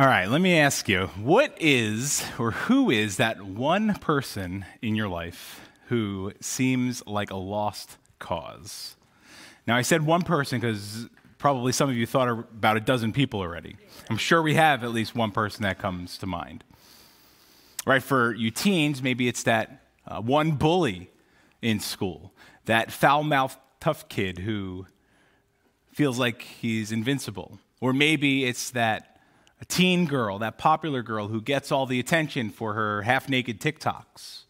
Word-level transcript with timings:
All 0.00 0.06
right, 0.06 0.30
let 0.30 0.40
me 0.40 0.58
ask 0.58 0.88
you 0.88 1.08
what 1.18 1.54
is 1.60 2.24
or 2.38 2.52
who 2.52 2.90
is 2.90 3.18
that 3.18 3.42
one 3.42 3.92
person 3.96 4.64
in 4.80 4.94
your 4.94 5.08
life 5.08 5.68
who 5.88 6.32
seems 6.40 7.06
like 7.06 7.30
a 7.30 7.36
lost 7.36 7.98
cause? 8.18 8.96
Now, 9.66 9.76
I 9.76 9.82
said 9.82 10.06
one 10.06 10.22
person 10.22 10.58
because 10.58 11.06
probably 11.36 11.72
some 11.72 11.90
of 11.90 11.96
you 11.96 12.06
thought 12.06 12.30
about 12.30 12.78
a 12.78 12.80
dozen 12.80 13.12
people 13.12 13.40
already. 13.40 13.76
I'm 14.08 14.16
sure 14.16 14.40
we 14.40 14.54
have 14.54 14.84
at 14.84 14.92
least 14.92 15.14
one 15.14 15.32
person 15.32 15.64
that 15.64 15.78
comes 15.78 16.16
to 16.16 16.26
mind. 16.26 16.64
Right, 17.84 18.02
for 18.02 18.34
you 18.34 18.50
teens, 18.50 19.02
maybe 19.02 19.28
it's 19.28 19.42
that 19.42 19.82
uh, 20.06 20.22
one 20.22 20.52
bully 20.52 21.10
in 21.60 21.78
school, 21.78 22.32
that 22.64 22.90
foul 22.90 23.22
mouthed 23.22 23.58
tough 23.80 24.08
kid 24.08 24.38
who 24.38 24.86
feels 25.92 26.18
like 26.18 26.40
he's 26.40 26.90
invincible. 26.90 27.58
Or 27.82 27.92
maybe 27.92 28.46
it's 28.46 28.70
that 28.70 29.09
teen 29.64 30.06
girl, 30.06 30.38
that 30.38 30.58
popular 30.58 31.02
girl 31.02 31.28
who 31.28 31.40
gets 31.40 31.70
all 31.70 31.86
the 31.86 32.00
attention 32.00 32.50
for 32.50 32.74
her 32.74 33.02
half 33.02 33.28
naked 33.28 33.60
TikToks. 33.60 34.44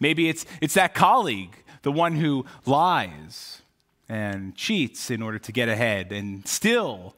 Maybe 0.00 0.28
it's, 0.28 0.46
it's 0.60 0.74
that 0.74 0.94
colleague, 0.94 1.62
the 1.82 1.92
one 1.92 2.16
who 2.16 2.46
lies 2.66 3.62
and 4.08 4.54
cheats 4.54 5.10
in 5.10 5.22
order 5.22 5.38
to 5.38 5.52
get 5.52 5.68
ahead 5.68 6.12
and 6.12 6.46
still 6.46 7.14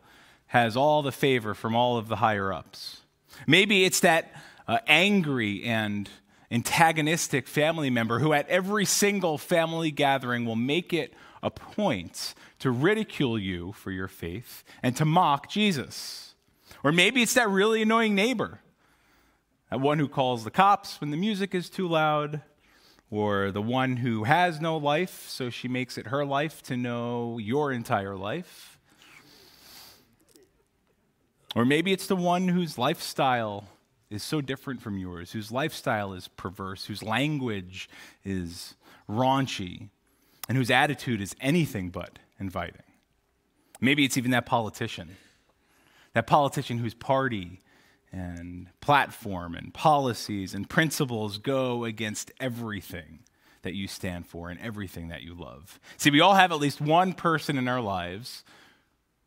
has 0.49 0.77
all 0.77 1.03
the 1.03 1.13
favor 1.13 1.55
from 1.55 1.75
all 1.75 1.97
of 1.97 2.09
the 2.09 2.17
higher 2.17 2.53
ups. 2.53 3.03
Maybe 3.47 3.85
it's 3.85 4.01
that 4.01 4.33
uh, 4.69 4.79
angry 4.87 5.65
and 5.65 6.09
antagonistic 6.51 7.49
family 7.49 7.91
member 7.91 8.21
who, 8.21 8.33
at 8.33 8.49
every 8.49 8.85
single 8.85 9.39
family 9.39 9.91
gathering, 9.91 10.45
will 10.45 10.57
make 10.57 10.93
it 10.93 11.13
a 11.43 11.51
point 11.51 12.35
to 12.61 12.71
ridicule 12.71 13.39
you 13.39 13.73
for 13.73 13.91
your 13.91 14.09
faith 14.09 14.65
and 14.83 14.97
to 14.97 15.05
mock 15.05 15.49
Jesus. 15.49 16.26
Or 16.87 16.93
maybe 16.93 17.21
it's 17.21 17.35
that 17.35 17.51
really 17.51 17.83
annoying 17.83 18.15
neighbor, 18.15 18.61
that 19.71 19.81
one 19.81 19.99
who 19.99 20.07
calls 20.07 20.45
the 20.45 20.53
cops 20.53 21.01
when 21.01 21.11
the 21.11 21.17
music 21.17 21.53
is 21.53 21.69
too 21.69 21.89
loud, 21.89 22.43
or 23.11 23.51
the 23.51 23.61
one 23.61 23.97
who 23.97 24.23
has 24.23 24.61
no 24.61 24.77
life, 24.77 25.29
so 25.29 25.51
she 25.51 25.67
makes 25.67 25.99
it 25.99 26.07
her 26.07 26.25
life 26.25 26.63
to 26.63 26.77
know 26.77 27.39
your 27.39 27.73
entire 27.73 28.15
life. 28.15 28.79
Or 31.57 31.65
maybe 31.65 31.91
it's 31.91 32.07
the 32.07 32.15
one 32.15 32.47
whose 32.47 32.79
lifestyle 32.79 33.65
is 34.09 34.23
so 34.23 34.41
different 34.41 34.81
from 34.81 34.97
yours, 34.97 35.33
whose 35.33 35.51
lifestyle 35.51 36.13
is 36.13 36.29
perverse, 36.29 36.85
whose 36.85 37.03
language 37.03 37.91
is 38.25 38.77
raunchy, 39.11 39.89
and 40.49 40.57
whose 40.57 40.71
attitude 40.71 41.21
is 41.21 41.35
anything 41.41 41.91
but 41.91 42.21
inviting. 42.39 42.85
Maybe 43.81 44.05
it's 44.05 44.17
even 44.17 44.31
that 44.31 44.47
politician, 44.47 45.17
that 46.17 46.27
politician 46.27 46.79
whose 46.79 46.95
party 46.95 47.61
and 48.11 48.69
platform 48.81 49.55
and 49.55 49.75
policies 49.75 50.55
and 50.55 50.67
principles 50.67 51.37
go 51.37 51.85
against 51.85 52.33
everything 52.41 53.19
that 53.61 53.75
you 53.75 53.87
stand 53.87 54.27
for 54.27 54.49
and 54.49 54.59
everything 54.61 55.09
that 55.09 55.21
you 55.21 55.35
love. 55.35 55.79
See, 55.99 56.11
we 56.11 56.23
all 56.23 56.33
have 56.33 56.53
at 56.53 56.59
least 56.59 56.81
one 56.81 57.13
person 57.13 57.59
in 57.59 57.69
our 57.69 57.83
lives 57.83 58.45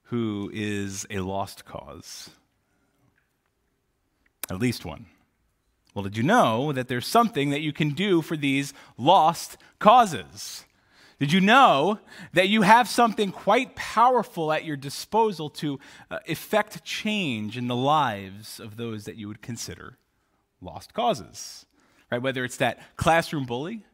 who 0.06 0.50
is 0.52 1.06
a 1.12 1.20
lost 1.20 1.64
cause. 1.64 2.32
At 4.50 4.58
least 4.58 4.84
one. 4.84 5.06
Well, 5.94 6.02
did 6.02 6.18
you 6.18 6.24
know 6.24 6.74
that 6.74 6.88
there's 6.88 7.06
something 7.06 7.52
that 7.52 7.62
you 7.62 7.72
can 7.72 7.92
do 7.92 8.24
for 8.24 8.36
these 8.36 8.74
lost 8.98 9.58
causes? 9.78 10.66
Did 11.20 11.34
you 11.34 11.42
know 11.42 12.00
that 12.32 12.48
you 12.48 12.62
have 12.62 12.88
something 12.88 13.34
quite 13.34 13.76
powerful 13.76 14.54
at 14.54 14.64
your 14.64 14.78
disposal 14.78 15.50
to 15.52 15.78
uh, 16.10 16.20
effect 16.26 16.84
change 16.86 17.58
in 17.58 17.68
the 17.68 17.76
lives 17.76 18.60
of 18.60 18.78
those 18.78 19.04
that 19.04 19.18
you 19.18 19.28
would 19.28 19.42
consider 19.42 19.98
lost 20.62 20.94
causes? 20.94 21.66
Right? 22.10 22.22
Whether 22.22 22.46
it's 22.46 22.58
that 22.58 22.80
classroom 22.96 23.46
bully 23.46 23.86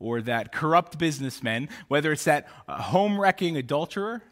or 0.00 0.20
that 0.22 0.52
corrupt 0.52 0.98
businessman, 0.98 1.68
whether 1.86 2.10
it's 2.10 2.24
that 2.24 2.48
uh, 2.66 2.82
home 2.82 3.20
wrecking 3.20 3.56
adulterer 3.56 4.24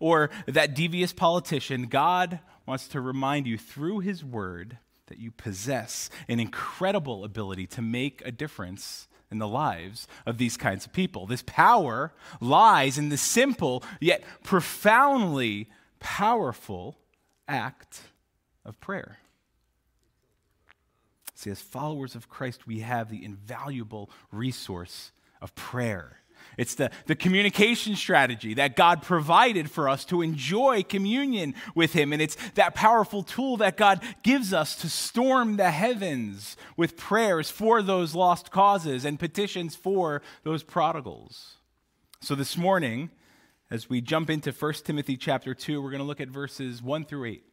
or 0.00 0.30
that 0.46 0.74
devious 0.74 1.12
politician, 1.12 1.84
God 1.84 2.40
wants 2.66 2.88
to 2.88 3.00
remind 3.00 3.46
you 3.46 3.56
through 3.56 4.00
His 4.00 4.24
Word 4.24 4.78
that 5.06 5.18
you 5.18 5.30
possess 5.30 6.10
an 6.26 6.40
incredible 6.40 7.24
ability 7.24 7.68
to 7.68 7.80
make 7.80 8.22
a 8.24 8.32
difference 8.32 9.06
in 9.30 9.38
the 9.38 9.48
lives 9.48 10.06
of 10.24 10.38
these 10.38 10.56
kinds 10.56 10.86
of 10.86 10.92
people. 10.92 11.26
This 11.26 11.42
power 11.46 12.12
lies 12.40 12.98
in 12.98 13.08
the 13.08 13.16
simple 13.16 13.82
yet 14.00 14.22
profoundly 14.42 15.68
powerful 15.98 16.96
act 17.48 18.02
of 18.64 18.80
prayer. 18.80 19.18
See, 21.34 21.50
as 21.50 21.60
followers 21.60 22.14
of 22.14 22.28
Christ, 22.28 22.66
we 22.66 22.80
have 22.80 23.10
the 23.10 23.24
invaluable 23.24 24.10
resource 24.32 25.12
of 25.42 25.54
prayer. 25.54 26.20
It's 26.56 26.74
the, 26.74 26.90
the 27.06 27.14
communication 27.14 27.96
strategy 27.96 28.54
that 28.54 28.76
God 28.76 29.02
provided 29.02 29.70
for 29.70 29.88
us 29.88 30.04
to 30.06 30.22
enjoy 30.22 30.82
communion 30.82 31.54
with 31.74 31.92
Him. 31.92 32.12
And 32.12 32.22
it's 32.22 32.36
that 32.54 32.74
powerful 32.74 33.22
tool 33.22 33.58
that 33.58 33.76
God 33.76 34.00
gives 34.22 34.54
us 34.54 34.74
to 34.76 34.88
storm 34.88 35.56
the 35.56 35.70
heavens 35.70 36.56
with 36.76 36.96
prayers 36.96 37.50
for 37.50 37.82
those 37.82 38.14
lost 38.14 38.50
causes 38.50 39.04
and 39.04 39.18
petitions 39.18 39.76
for 39.76 40.22
those 40.44 40.62
prodigals. 40.62 41.56
So 42.20 42.34
this 42.34 42.56
morning, 42.56 43.10
as 43.70 43.90
we 43.90 44.00
jump 44.00 44.30
into 44.30 44.50
1 44.50 44.72
Timothy 44.84 45.16
chapter 45.16 45.54
2, 45.54 45.82
we're 45.82 45.90
going 45.90 46.00
to 46.00 46.06
look 46.06 46.20
at 46.20 46.28
verses 46.28 46.82
1 46.82 47.04
through 47.04 47.26
8. 47.26 47.44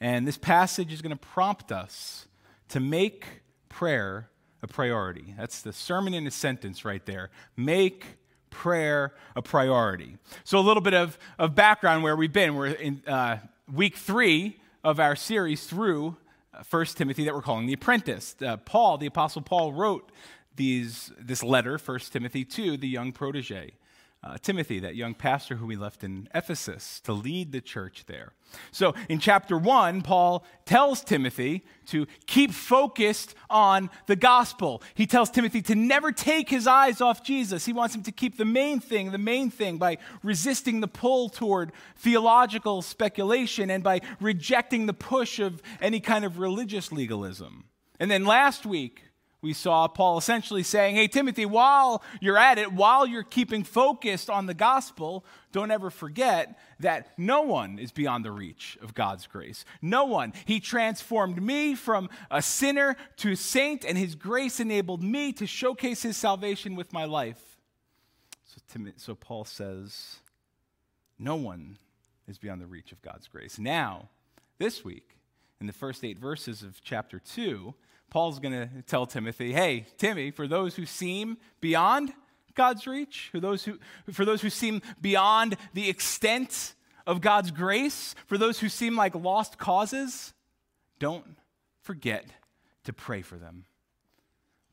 And 0.00 0.26
this 0.26 0.38
passage 0.38 0.92
is 0.92 1.02
going 1.02 1.10
to 1.10 1.16
prompt 1.16 1.72
us 1.72 2.26
to 2.68 2.80
make 2.80 3.26
prayer 3.68 4.30
a 4.62 4.66
priority. 4.66 5.34
That's 5.38 5.62
the 5.62 5.72
sermon 5.72 6.14
in 6.14 6.26
a 6.26 6.30
sentence 6.30 6.84
right 6.84 7.04
there. 7.06 7.30
Make 7.56 8.04
prayer 8.50 9.14
a 9.34 9.42
priority. 9.42 10.16
So, 10.44 10.58
a 10.58 10.60
little 10.60 10.82
bit 10.82 10.94
of, 10.94 11.18
of 11.38 11.54
background 11.54 12.02
where 12.02 12.16
we've 12.16 12.32
been. 12.32 12.54
We're 12.54 12.66
in 12.66 13.02
uh, 13.06 13.38
week 13.72 13.96
three 13.96 14.60
of 14.84 15.00
our 15.00 15.16
series 15.16 15.64
through 15.64 16.16
uh, 16.52 16.62
First 16.62 16.96
Timothy 16.96 17.24
that 17.24 17.34
we're 17.34 17.42
calling 17.42 17.66
The 17.66 17.74
Apprentice. 17.74 18.36
Uh, 18.44 18.56
Paul, 18.56 18.98
the 18.98 19.06
Apostle 19.06 19.42
Paul, 19.42 19.72
wrote 19.72 20.10
these, 20.56 21.12
this 21.18 21.42
letter, 21.42 21.78
First 21.78 22.12
Timothy, 22.12 22.44
to 22.44 22.76
the 22.76 22.88
young 22.88 23.12
protege 23.12 23.72
uh, 24.22 24.36
Timothy, 24.42 24.80
that 24.80 24.96
young 24.96 25.14
pastor 25.14 25.56
who 25.56 25.66
we 25.66 25.76
left 25.76 26.04
in 26.04 26.28
Ephesus 26.34 27.00
to 27.00 27.12
lead 27.12 27.52
the 27.52 27.60
church 27.60 28.04
there. 28.06 28.34
So 28.70 28.94
in 29.08 29.18
chapter 29.18 29.56
one, 29.56 30.02
Paul 30.02 30.44
tells 30.66 31.02
Timothy 31.02 31.64
to 31.86 32.06
keep 32.26 32.50
focused 32.50 33.34
on 33.48 33.88
the 34.06 34.16
gospel. 34.16 34.82
He 34.94 35.06
tells 35.06 35.30
Timothy 35.30 35.62
to 35.62 35.74
never 35.74 36.12
take 36.12 36.50
his 36.50 36.66
eyes 36.66 37.00
off 37.00 37.24
Jesus. 37.24 37.64
He 37.64 37.72
wants 37.72 37.94
him 37.94 38.02
to 38.02 38.12
keep 38.12 38.36
the 38.36 38.44
main 38.44 38.78
thing, 38.80 39.10
the 39.10 39.18
main 39.18 39.50
thing, 39.50 39.78
by 39.78 39.96
resisting 40.22 40.80
the 40.80 40.88
pull 40.88 41.30
toward 41.30 41.72
theological 41.96 42.82
speculation 42.82 43.70
and 43.70 43.82
by 43.82 44.00
rejecting 44.20 44.84
the 44.84 44.92
push 44.92 45.38
of 45.38 45.62
any 45.80 46.00
kind 46.00 46.26
of 46.26 46.38
religious 46.38 46.92
legalism. 46.92 47.64
And 47.98 48.10
then 48.10 48.24
last 48.24 48.66
week, 48.66 49.04
we 49.42 49.52
saw 49.54 49.88
Paul 49.88 50.18
essentially 50.18 50.62
saying, 50.62 50.96
Hey, 50.96 51.08
Timothy, 51.08 51.46
while 51.46 52.02
you're 52.20 52.36
at 52.36 52.58
it, 52.58 52.72
while 52.72 53.06
you're 53.06 53.22
keeping 53.22 53.64
focused 53.64 54.28
on 54.28 54.46
the 54.46 54.54
gospel, 54.54 55.24
don't 55.52 55.70
ever 55.70 55.90
forget 55.90 56.58
that 56.80 57.18
no 57.18 57.42
one 57.42 57.78
is 57.78 57.90
beyond 57.90 58.24
the 58.24 58.32
reach 58.32 58.76
of 58.82 58.94
God's 58.94 59.26
grace. 59.26 59.64
No 59.80 60.04
one. 60.04 60.32
He 60.44 60.60
transformed 60.60 61.42
me 61.42 61.74
from 61.74 62.10
a 62.30 62.42
sinner 62.42 62.96
to 63.18 63.32
a 63.32 63.36
saint, 63.36 63.84
and 63.84 63.96
his 63.96 64.14
grace 64.14 64.60
enabled 64.60 65.02
me 65.02 65.32
to 65.34 65.46
showcase 65.46 66.02
his 66.02 66.16
salvation 66.16 66.76
with 66.76 66.92
my 66.92 67.04
life. 67.04 67.58
So, 68.44 68.60
Tim, 68.68 68.92
so 68.96 69.14
Paul 69.14 69.44
says, 69.44 70.16
No 71.18 71.36
one 71.36 71.78
is 72.28 72.38
beyond 72.38 72.60
the 72.60 72.66
reach 72.66 72.92
of 72.92 73.00
God's 73.00 73.26
grace. 73.26 73.58
Now, 73.58 74.10
this 74.58 74.84
week, 74.84 75.16
in 75.60 75.66
the 75.66 75.72
first 75.72 76.04
eight 76.04 76.18
verses 76.18 76.62
of 76.62 76.82
chapter 76.82 77.18
2, 77.18 77.74
Paul's 78.10 78.40
going 78.40 78.52
to 78.52 78.82
tell 78.82 79.06
Timothy, 79.06 79.52
hey, 79.52 79.86
Timmy, 79.96 80.30
for 80.30 80.46
those 80.46 80.74
who 80.74 80.84
seem 80.84 81.38
beyond 81.60 82.12
God's 82.54 82.86
reach, 82.86 83.28
for 83.30 83.40
those 83.40 83.64
who, 83.64 83.78
for 84.12 84.24
those 84.24 84.42
who 84.42 84.50
seem 84.50 84.82
beyond 85.00 85.56
the 85.72 85.88
extent 85.88 86.74
of 87.06 87.20
God's 87.20 87.50
grace, 87.50 88.14
for 88.26 88.36
those 88.36 88.58
who 88.58 88.68
seem 88.68 88.96
like 88.96 89.14
lost 89.14 89.58
causes, 89.58 90.34
don't 90.98 91.24
forget 91.82 92.26
to 92.84 92.92
pray 92.92 93.22
for 93.22 93.36
them. 93.36 93.64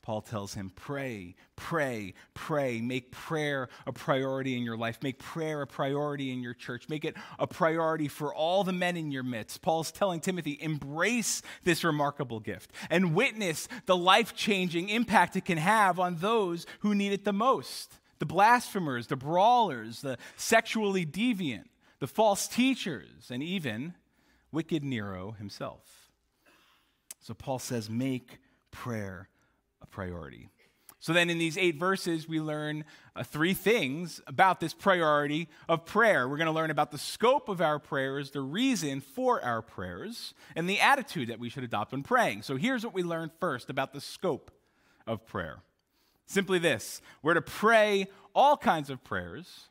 Paul 0.08 0.22
tells 0.22 0.54
him, 0.54 0.72
pray, 0.74 1.34
pray, 1.54 2.14
pray. 2.32 2.80
Make 2.80 3.12
prayer 3.12 3.68
a 3.86 3.92
priority 3.92 4.56
in 4.56 4.62
your 4.62 4.78
life. 4.78 5.00
Make 5.02 5.18
prayer 5.18 5.60
a 5.60 5.66
priority 5.66 6.32
in 6.32 6.40
your 6.40 6.54
church. 6.54 6.88
Make 6.88 7.04
it 7.04 7.14
a 7.38 7.46
priority 7.46 8.08
for 8.08 8.34
all 8.34 8.64
the 8.64 8.72
men 8.72 8.96
in 8.96 9.10
your 9.10 9.22
midst. 9.22 9.60
Paul's 9.60 9.92
telling 9.92 10.20
Timothy, 10.20 10.56
embrace 10.62 11.42
this 11.62 11.84
remarkable 11.84 12.40
gift 12.40 12.72
and 12.88 13.14
witness 13.14 13.68
the 13.84 13.98
life 13.98 14.34
changing 14.34 14.88
impact 14.88 15.36
it 15.36 15.44
can 15.44 15.58
have 15.58 16.00
on 16.00 16.16
those 16.16 16.64
who 16.80 16.94
need 16.94 17.12
it 17.12 17.26
the 17.26 17.32
most 17.34 17.92
the 18.18 18.24
blasphemers, 18.24 19.08
the 19.08 19.16
brawlers, 19.16 20.00
the 20.00 20.16
sexually 20.38 21.04
deviant, 21.04 21.66
the 21.98 22.06
false 22.06 22.48
teachers, 22.48 23.30
and 23.30 23.42
even 23.42 23.92
wicked 24.52 24.82
Nero 24.82 25.32
himself. 25.32 26.10
So 27.20 27.34
Paul 27.34 27.58
says, 27.58 27.90
make 27.90 28.38
prayer 28.70 29.28
a 29.82 29.86
priority. 29.86 30.48
So 31.00 31.12
then, 31.12 31.30
in 31.30 31.38
these 31.38 31.56
eight 31.56 31.78
verses, 31.78 32.28
we 32.28 32.40
learn 32.40 32.84
uh, 33.14 33.22
three 33.22 33.54
things 33.54 34.20
about 34.26 34.58
this 34.58 34.74
priority 34.74 35.48
of 35.68 35.84
prayer. 35.84 36.28
We're 36.28 36.38
going 36.38 36.46
to 36.46 36.52
learn 36.52 36.72
about 36.72 36.90
the 36.90 36.98
scope 36.98 37.48
of 37.48 37.60
our 37.60 37.78
prayers, 37.78 38.32
the 38.32 38.40
reason 38.40 39.00
for 39.00 39.40
our 39.44 39.62
prayers, 39.62 40.34
and 40.56 40.68
the 40.68 40.80
attitude 40.80 41.28
that 41.28 41.38
we 41.38 41.50
should 41.50 41.62
adopt 41.62 41.92
when 41.92 42.02
praying. 42.02 42.42
So 42.42 42.56
here's 42.56 42.84
what 42.84 42.94
we 42.94 43.04
learn 43.04 43.30
first 43.38 43.70
about 43.70 43.92
the 43.92 44.00
scope 44.00 44.50
of 45.06 45.24
prayer 45.24 45.62
simply 46.28 46.58
this 46.58 47.00
we're 47.22 47.34
to 47.34 47.42
pray 47.42 48.06
all 48.34 48.56
kinds 48.56 48.90
of 48.90 49.02
prayers 49.02 49.68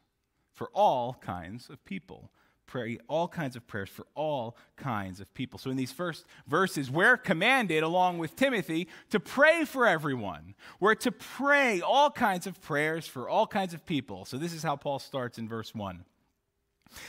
for 0.51 0.69
all 0.73 1.13
kinds 1.21 1.69
of 1.69 1.83
people 1.85 2.31
pray 2.67 2.99
all 3.07 3.27
kinds 3.27 3.55
of 3.55 3.65
prayers 3.65 3.89
for 3.89 4.05
all 4.13 4.57
kinds 4.75 5.19
of 5.19 5.33
people. 5.33 5.57
So, 5.57 5.71
in 5.71 5.77
these 5.77 5.91
first 5.91 6.25
verses, 6.47 6.91
we're 6.91 7.17
commanded, 7.17 7.81
along 7.81 8.19
with 8.19 8.35
Timothy, 8.35 8.87
to 9.09 9.19
pray 9.19 9.65
for 9.65 9.87
everyone. 9.87 10.53
We're 10.79 10.95
to 10.95 11.11
pray 11.11 11.81
all 11.81 12.11
kinds 12.11 12.45
of 12.45 12.61
prayers 12.61 13.07
for 13.07 13.27
all 13.27 13.47
kinds 13.47 13.73
of 13.73 13.85
people. 13.85 14.25
So, 14.25 14.37
this 14.37 14.53
is 14.53 14.63
how 14.63 14.75
Paul 14.75 14.99
starts 14.99 15.37
in 15.37 15.47
verse 15.47 15.73
1. 15.73 16.03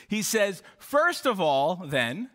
He 0.06 0.22
says, 0.22 0.62
First 0.78 1.26
of 1.26 1.40
all, 1.40 1.76
then, 1.84 2.31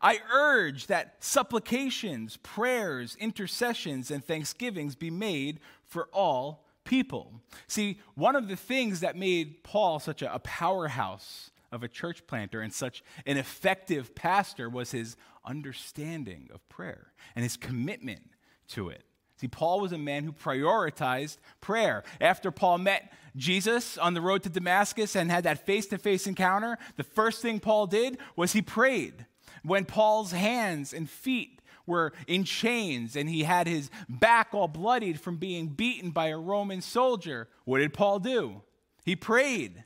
I 0.00 0.20
urge 0.32 0.86
that 0.86 1.16
supplications, 1.20 2.36
prayers, 2.38 3.16
intercessions, 3.18 4.10
and 4.10 4.24
thanksgivings 4.24 4.94
be 4.94 5.10
made 5.10 5.60
for 5.84 6.08
all 6.12 6.64
people. 6.84 7.40
See, 7.66 8.00
one 8.14 8.36
of 8.36 8.48
the 8.48 8.56
things 8.56 9.00
that 9.00 9.16
made 9.16 9.62
Paul 9.62 9.98
such 9.98 10.22
a, 10.22 10.38
powerhouse 10.38 11.50
of 11.72 11.82
a 11.82 11.88
church 11.88 12.26
planter 12.26 12.60
and 12.60 12.72
such 12.72 13.02
an 13.26 13.36
effective 13.36 14.14
pastor 14.14 14.68
was 14.68 14.92
his 14.92 15.16
understanding 15.44 16.48
of 16.52 16.66
prayer 16.68 17.12
and 17.34 17.42
his 17.42 17.56
commitment 17.56 18.30
to 18.68 18.88
it. 18.88 19.02
See, 19.38 19.48
Paul 19.48 19.80
was 19.80 19.92
a 19.92 19.98
man 19.98 20.24
who 20.24 20.32
prioritized 20.32 21.36
prayer. 21.60 22.04
After 22.20 22.50
Paul 22.50 22.78
met 22.78 23.12
Jesus 23.36 23.98
on 23.98 24.14
the 24.14 24.22
road 24.22 24.42
to 24.44 24.48
Damascus 24.48 25.14
and 25.14 25.30
had 25.30 25.44
that 25.44 25.66
face 25.66 25.86
to 25.88 25.98
face 25.98 26.26
encounter, 26.26 26.78
the 26.96 27.04
first 27.04 27.42
thing 27.42 27.60
Paul 27.60 27.86
did 27.86 28.18
was 28.34 28.52
he 28.52 28.62
prayed. 28.62 29.26
When 29.62 29.84
Paul's 29.84 30.32
hands 30.32 30.94
and 30.94 31.08
feet 31.08 31.60
were 31.86 32.14
in 32.26 32.44
chains 32.44 33.14
and 33.14 33.28
he 33.28 33.42
had 33.42 33.66
his 33.66 33.90
back 34.08 34.48
all 34.52 34.68
bloodied 34.68 35.20
from 35.20 35.36
being 35.36 35.68
beaten 35.68 36.10
by 36.10 36.28
a 36.28 36.38
Roman 36.38 36.80
soldier, 36.80 37.48
what 37.64 37.78
did 37.78 37.92
Paul 37.92 38.20
do? 38.20 38.62
He 39.04 39.16
prayed 39.16 39.84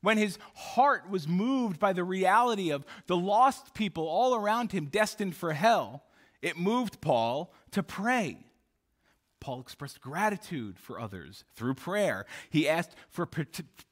when 0.00 0.18
his 0.18 0.38
heart 0.54 1.08
was 1.08 1.26
moved 1.26 1.78
by 1.78 1.92
the 1.92 2.04
reality 2.04 2.70
of 2.70 2.84
the 3.06 3.16
lost 3.16 3.74
people 3.74 4.06
all 4.06 4.34
around 4.34 4.72
him 4.72 4.86
destined 4.86 5.34
for 5.34 5.52
hell, 5.52 6.04
it 6.42 6.56
moved 6.56 7.00
Paul 7.00 7.52
to 7.72 7.82
pray. 7.82 8.38
Paul 9.40 9.60
expressed 9.60 10.00
gratitude 10.00 10.78
for 10.78 11.00
others 11.00 11.44
through 11.54 11.74
prayer. 11.74 12.26
He 12.50 12.68
asked 12.68 12.94
for 13.08 13.26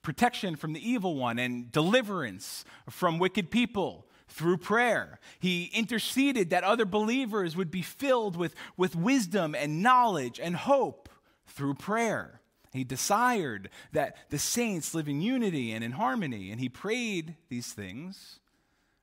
protection 0.03 0.57
from 0.57 0.73
the 0.73 0.89
evil 0.89 1.17
one 1.17 1.39
and 1.39 1.71
deliverance 1.71 2.65
from 2.91 3.19
wicked 3.19 3.51
people 3.51 4.07
through 4.29 4.59
prayer. 4.59 5.21
He 5.39 5.71
interceded 5.73 6.51
that 6.51 6.65
other 6.65 6.85
believers 6.85 7.57
would 7.57 7.71
be 7.71 7.83
filled 7.83 8.37
with, 8.37 8.55
with 8.77 8.97
wisdom 8.97 9.55
and 9.55 9.83
knowledge 9.83 10.41
and 10.41 10.57
hope 10.57 11.09
through 11.47 11.75
prayer. 11.75 12.41
He 12.77 12.85
desired 12.85 13.71
that 13.93 14.17
the 14.31 14.39
saints 14.39 14.95
live 14.95 15.09
in 15.09 15.21
unity 15.21 15.73
and 15.73 15.83
in 15.83 15.93
harmony, 15.93 16.51
and 16.51 16.61
he 16.61 16.69
prayed 16.69 17.37
these 17.49 17.73
things 17.73 18.41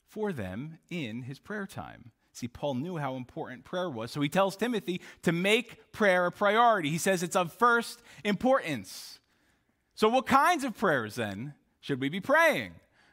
for 0.07 0.31
them 0.31 0.77
in 0.89 1.23
his 1.23 1.39
prayer 1.39 1.65
time. 1.65 2.11
See, 2.31 2.47
Paul 2.47 2.75
knew 2.75 2.97
how 2.97 3.15
important 3.15 3.63
prayer 3.63 3.89
was, 3.89 4.11
so 4.11 4.21
he 4.21 4.29
tells 4.29 4.55
Timothy 4.55 5.01
to 5.21 5.31
make 5.31 5.91
prayer 5.91 6.25
a 6.25 6.31
priority. 6.31 6.89
He 6.89 6.97
says 6.97 7.21
it's 7.21 7.35
of 7.35 7.53
first 7.53 8.01
importance. 8.23 9.19
So, 9.93 10.09
what 10.09 10.25
kinds 10.25 10.63
of 10.63 10.75
prayers 10.77 11.15
then 11.15 11.53
should 11.79 12.01
we 12.01 12.09
be 12.09 12.19
praying? 12.19 12.71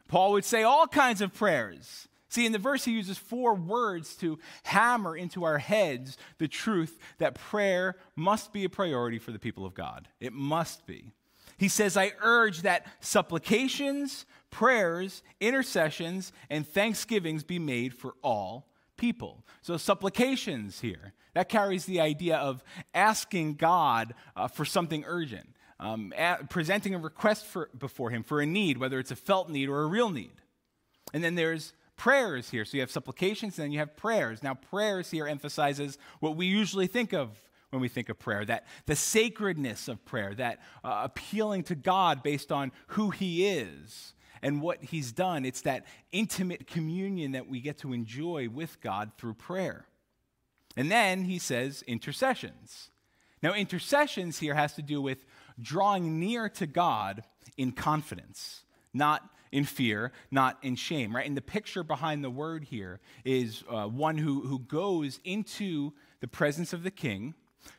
Paul 0.08 0.32
would 0.32 0.44
say 0.44 0.62
all 0.62 0.86
kinds 0.86 1.20
of 1.20 1.34
prayers. 1.34 2.08
See, 2.30 2.46
in 2.46 2.52
the 2.52 2.58
verse, 2.58 2.84
he 2.84 2.92
uses 2.92 3.18
four 3.18 3.54
words 3.54 4.14
to 4.18 4.38
hammer 4.62 5.16
into 5.16 5.42
our 5.44 5.58
heads 5.58 6.16
the 6.38 6.46
truth 6.46 6.98
that 7.18 7.34
prayer 7.34 7.96
must 8.14 8.52
be 8.52 8.62
a 8.64 8.68
priority 8.68 9.18
for 9.18 9.32
the 9.32 9.38
people 9.40 9.66
of 9.66 9.74
God. 9.74 10.08
It 10.20 10.32
must 10.32 10.86
be. 10.86 11.12
He 11.58 11.68
says, 11.68 11.96
I 11.96 12.12
urge 12.22 12.62
that 12.62 12.86
supplications, 13.00 14.26
prayers, 14.48 15.24
intercessions, 15.40 16.32
and 16.48 16.66
thanksgivings 16.66 17.42
be 17.42 17.58
made 17.58 17.94
for 17.94 18.14
all 18.22 18.68
people. 18.96 19.44
So, 19.60 19.76
supplications 19.76 20.80
here, 20.80 21.12
that 21.34 21.48
carries 21.48 21.84
the 21.84 22.00
idea 22.00 22.36
of 22.36 22.62
asking 22.94 23.54
God 23.54 24.14
uh, 24.36 24.46
for 24.46 24.64
something 24.64 25.04
urgent, 25.04 25.48
um, 25.80 26.14
presenting 26.48 26.94
a 26.94 26.98
request 26.98 27.44
for, 27.44 27.70
before 27.76 28.10
Him 28.10 28.22
for 28.22 28.40
a 28.40 28.46
need, 28.46 28.78
whether 28.78 29.00
it's 29.00 29.10
a 29.10 29.16
felt 29.16 29.50
need 29.50 29.68
or 29.68 29.82
a 29.82 29.86
real 29.86 30.10
need. 30.10 30.40
And 31.12 31.24
then 31.24 31.34
there's 31.34 31.72
prayers 32.00 32.48
here. 32.48 32.64
So 32.64 32.78
you 32.78 32.80
have 32.80 32.90
supplications 32.90 33.58
and 33.58 33.64
then 33.64 33.72
you 33.72 33.78
have 33.78 33.94
prayers. 33.94 34.42
Now, 34.42 34.54
prayers 34.54 35.10
here 35.10 35.28
emphasizes 35.28 35.98
what 36.20 36.34
we 36.34 36.46
usually 36.46 36.86
think 36.86 37.12
of 37.12 37.28
when 37.68 37.82
we 37.82 37.88
think 37.88 38.08
of 38.08 38.18
prayer 38.18 38.42
that 38.46 38.66
the 38.86 38.96
sacredness 38.96 39.86
of 39.86 40.02
prayer, 40.06 40.34
that 40.34 40.60
uh, 40.82 41.02
appealing 41.04 41.62
to 41.64 41.74
God 41.74 42.22
based 42.22 42.50
on 42.50 42.72
who 42.88 43.10
He 43.10 43.46
is 43.46 44.14
and 44.42 44.62
what 44.62 44.82
He's 44.82 45.12
done. 45.12 45.44
It's 45.44 45.60
that 45.60 45.84
intimate 46.10 46.66
communion 46.66 47.32
that 47.32 47.48
we 47.48 47.60
get 47.60 47.76
to 47.80 47.92
enjoy 47.92 48.48
with 48.48 48.80
God 48.80 49.12
through 49.18 49.34
prayer. 49.34 49.84
And 50.78 50.90
then 50.90 51.24
he 51.24 51.38
says 51.38 51.82
intercessions. 51.86 52.90
Now, 53.42 53.52
intercessions 53.52 54.38
here 54.38 54.54
has 54.54 54.72
to 54.74 54.82
do 54.82 55.02
with 55.02 55.26
drawing 55.60 56.18
near 56.18 56.48
to 56.48 56.66
God 56.66 57.24
in 57.58 57.72
confidence, 57.72 58.62
not 58.94 59.28
in 59.52 59.64
fear, 59.64 60.12
not 60.30 60.58
in 60.62 60.76
shame, 60.76 61.14
right? 61.14 61.26
And 61.26 61.36
the 61.36 61.42
picture 61.42 61.82
behind 61.82 62.22
the 62.22 62.30
word 62.30 62.64
here 62.64 63.00
is 63.24 63.64
uh, 63.68 63.86
one 63.86 64.18
who, 64.18 64.42
who 64.42 64.58
goes 64.60 65.20
into 65.24 65.92
the 66.20 66.28
presence 66.28 66.72
of 66.72 66.82
the 66.82 66.90
king 66.90 67.34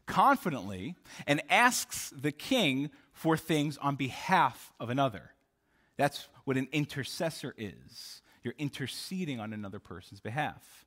confidently 0.06 0.96
and 1.26 1.42
asks 1.50 2.12
the 2.16 2.32
king 2.32 2.90
for 3.14 3.38
things 3.38 3.78
on 3.78 3.96
behalf 3.96 4.72
of 4.80 4.90
another. 4.90 5.32
That's 5.98 6.28
what 6.46 6.58
an 6.58 6.68
intercessor 6.72 7.54
is. 7.58 8.22
You're 8.44 8.56
interceding 8.58 9.40
on 9.40 9.54
another 9.54 9.80
person's 9.80 10.20
behalf. 10.20 10.86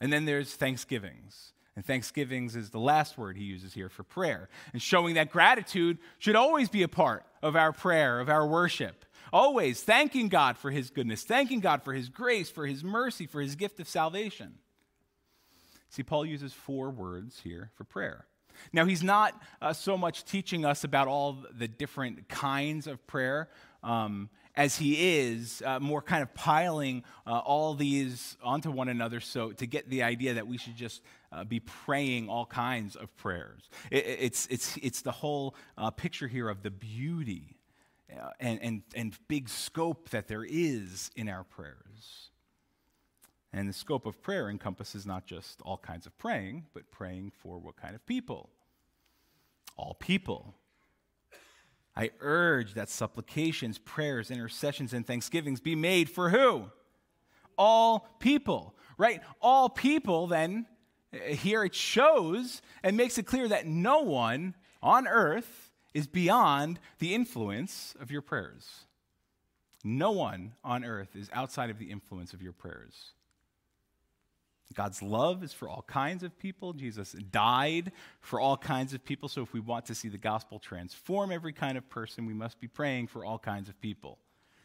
And 0.00 0.12
then 0.12 0.24
there's 0.24 0.54
thanksgivings. 0.54 1.52
And 1.76 1.84
thanksgivings 1.84 2.56
is 2.56 2.70
the 2.70 2.80
last 2.80 3.16
word 3.16 3.36
he 3.36 3.44
uses 3.44 3.72
here 3.72 3.88
for 3.88 4.02
prayer. 4.02 4.48
And 4.72 4.82
showing 4.82 5.14
that 5.14 5.30
gratitude 5.30 5.98
should 6.18 6.34
always 6.34 6.68
be 6.68 6.82
a 6.82 6.88
part 6.88 7.24
of 7.40 7.54
our 7.54 7.72
prayer, 7.72 8.18
of 8.18 8.28
our 8.28 8.46
worship. 8.46 9.04
Always 9.32 9.82
thanking 9.82 10.28
God 10.28 10.56
for 10.56 10.70
his 10.70 10.90
goodness, 10.90 11.22
thanking 11.24 11.60
God 11.60 11.82
for 11.82 11.92
his 11.92 12.08
grace, 12.08 12.50
for 12.50 12.66
his 12.66 12.82
mercy, 12.82 13.26
for 13.26 13.40
his 13.40 13.56
gift 13.56 13.80
of 13.80 13.88
salvation. 13.88 14.54
See, 15.90 16.02
Paul 16.02 16.26
uses 16.26 16.52
four 16.52 16.90
words 16.90 17.40
here 17.42 17.70
for 17.74 17.84
prayer. 17.84 18.26
Now, 18.72 18.84
he's 18.84 19.02
not 19.02 19.40
uh, 19.62 19.72
so 19.72 19.96
much 19.96 20.24
teaching 20.24 20.64
us 20.64 20.84
about 20.84 21.08
all 21.08 21.44
the 21.56 21.68
different 21.68 22.28
kinds 22.28 22.86
of 22.86 23.06
prayer 23.06 23.48
um, 23.82 24.28
as 24.56 24.76
he 24.76 25.18
is 25.18 25.62
uh, 25.64 25.78
more 25.78 26.02
kind 26.02 26.22
of 26.22 26.34
piling 26.34 27.04
uh, 27.26 27.38
all 27.38 27.74
these 27.74 28.36
onto 28.42 28.70
one 28.70 28.88
another 28.88 29.20
so 29.20 29.52
to 29.52 29.66
get 29.66 29.88
the 29.88 30.02
idea 30.02 30.34
that 30.34 30.48
we 30.48 30.58
should 30.58 30.74
just 30.74 31.00
uh, 31.30 31.44
be 31.44 31.60
praying 31.60 32.28
all 32.28 32.44
kinds 32.44 32.96
of 32.96 33.14
prayers. 33.16 33.70
It, 33.90 34.04
it's, 34.06 34.46
it's, 34.48 34.76
it's 34.82 35.02
the 35.02 35.12
whole 35.12 35.54
uh, 35.76 35.90
picture 35.90 36.26
here 36.26 36.48
of 36.48 36.62
the 36.62 36.70
beauty 36.70 37.57
Uh, 38.10 38.30
and, 38.40 38.58
and, 38.62 38.82
and 38.94 39.18
big 39.28 39.48
scope 39.48 40.08
that 40.10 40.28
there 40.28 40.44
is 40.44 41.10
in 41.14 41.28
our 41.28 41.44
prayers. 41.44 42.30
And 43.52 43.68
the 43.68 43.72
scope 43.72 44.06
of 44.06 44.22
prayer 44.22 44.48
encompasses 44.48 45.06
not 45.06 45.26
just 45.26 45.60
all 45.62 45.78
kinds 45.78 46.06
of 46.06 46.16
praying, 46.18 46.66
but 46.74 46.90
praying 46.90 47.32
for 47.36 47.58
what 47.58 47.76
kind 47.76 47.94
of 47.94 48.04
people? 48.06 48.50
All 49.76 49.94
people. 49.94 50.54
I 51.96 52.10
urge 52.20 52.74
that 52.74 52.88
supplications, 52.88 53.78
prayers, 53.78 54.30
intercessions, 54.30 54.92
and 54.92 55.06
thanksgivings 55.06 55.60
be 55.60 55.74
made 55.74 56.08
for 56.08 56.30
who? 56.30 56.70
All 57.56 58.08
people, 58.20 58.74
right? 58.96 59.20
All 59.40 59.68
people, 59.68 60.28
then, 60.28 60.66
uh, 61.12 61.34
here 61.34 61.64
it 61.64 61.74
shows 61.74 62.62
and 62.82 62.96
makes 62.96 63.18
it 63.18 63.24
clear 63.24 63.48
that 63.48 63.66
no 63.66 64.00
one 64.00 64.54
on 64.82 65.08
earth 65.08 65.67
is 65.94 66.06
beyond 66.06 66.78
the 66.98 67.14
influence 67.14 67.94
of 68.00 68.10
your 68.10 68.22
prayers. 68.22 68.86
No 69.84 70.10
one 70.10 70.54
on 70.64 70.84
earth 70.84 71.14
is 71.14 71.30
outside 71.32 71.70
of 71.70 71.78
the 71.78 71.90
influence 71.90 72.32
of 72.32 72.42
your 72.42 72.52
prayers. 72.52 73.12
God's 74.74 75.02
love 75.02 75.42
is 75.42 75.52
for 75.52 75.68
all 75.68 75.84
kinds 75.86 76.22
of 76.22 76.38
people. 76.38 76.72
Jesus 76.72 77.12
died 77.12 77.92
for 78.20 78.38
all 78.38 78.56
kinds 78.56 78.92
of 78.92 79.04
people. 79.04 79.28
So 79.28 79.42
if 79.42 79.52
we 79.52 79.60
want 79.60 79.86
to 79.86 79.94
see 79.94 80.08
the 80.08 80.18
gospel 80.18 80.58
transform 80.58 81.32
every 81.32 81.52
kind 81.52 81.78
of 81.78 81.88
person, 81.88 82.26
we 82.26 82.34
must 82.34 82.60
be 82.60 82.68
praying 82.68 83.06
for 83.06 83.24
all 83.24 83.38
kinds 83.38 83.68
of 83.68 83.80
people. 83.80 84.18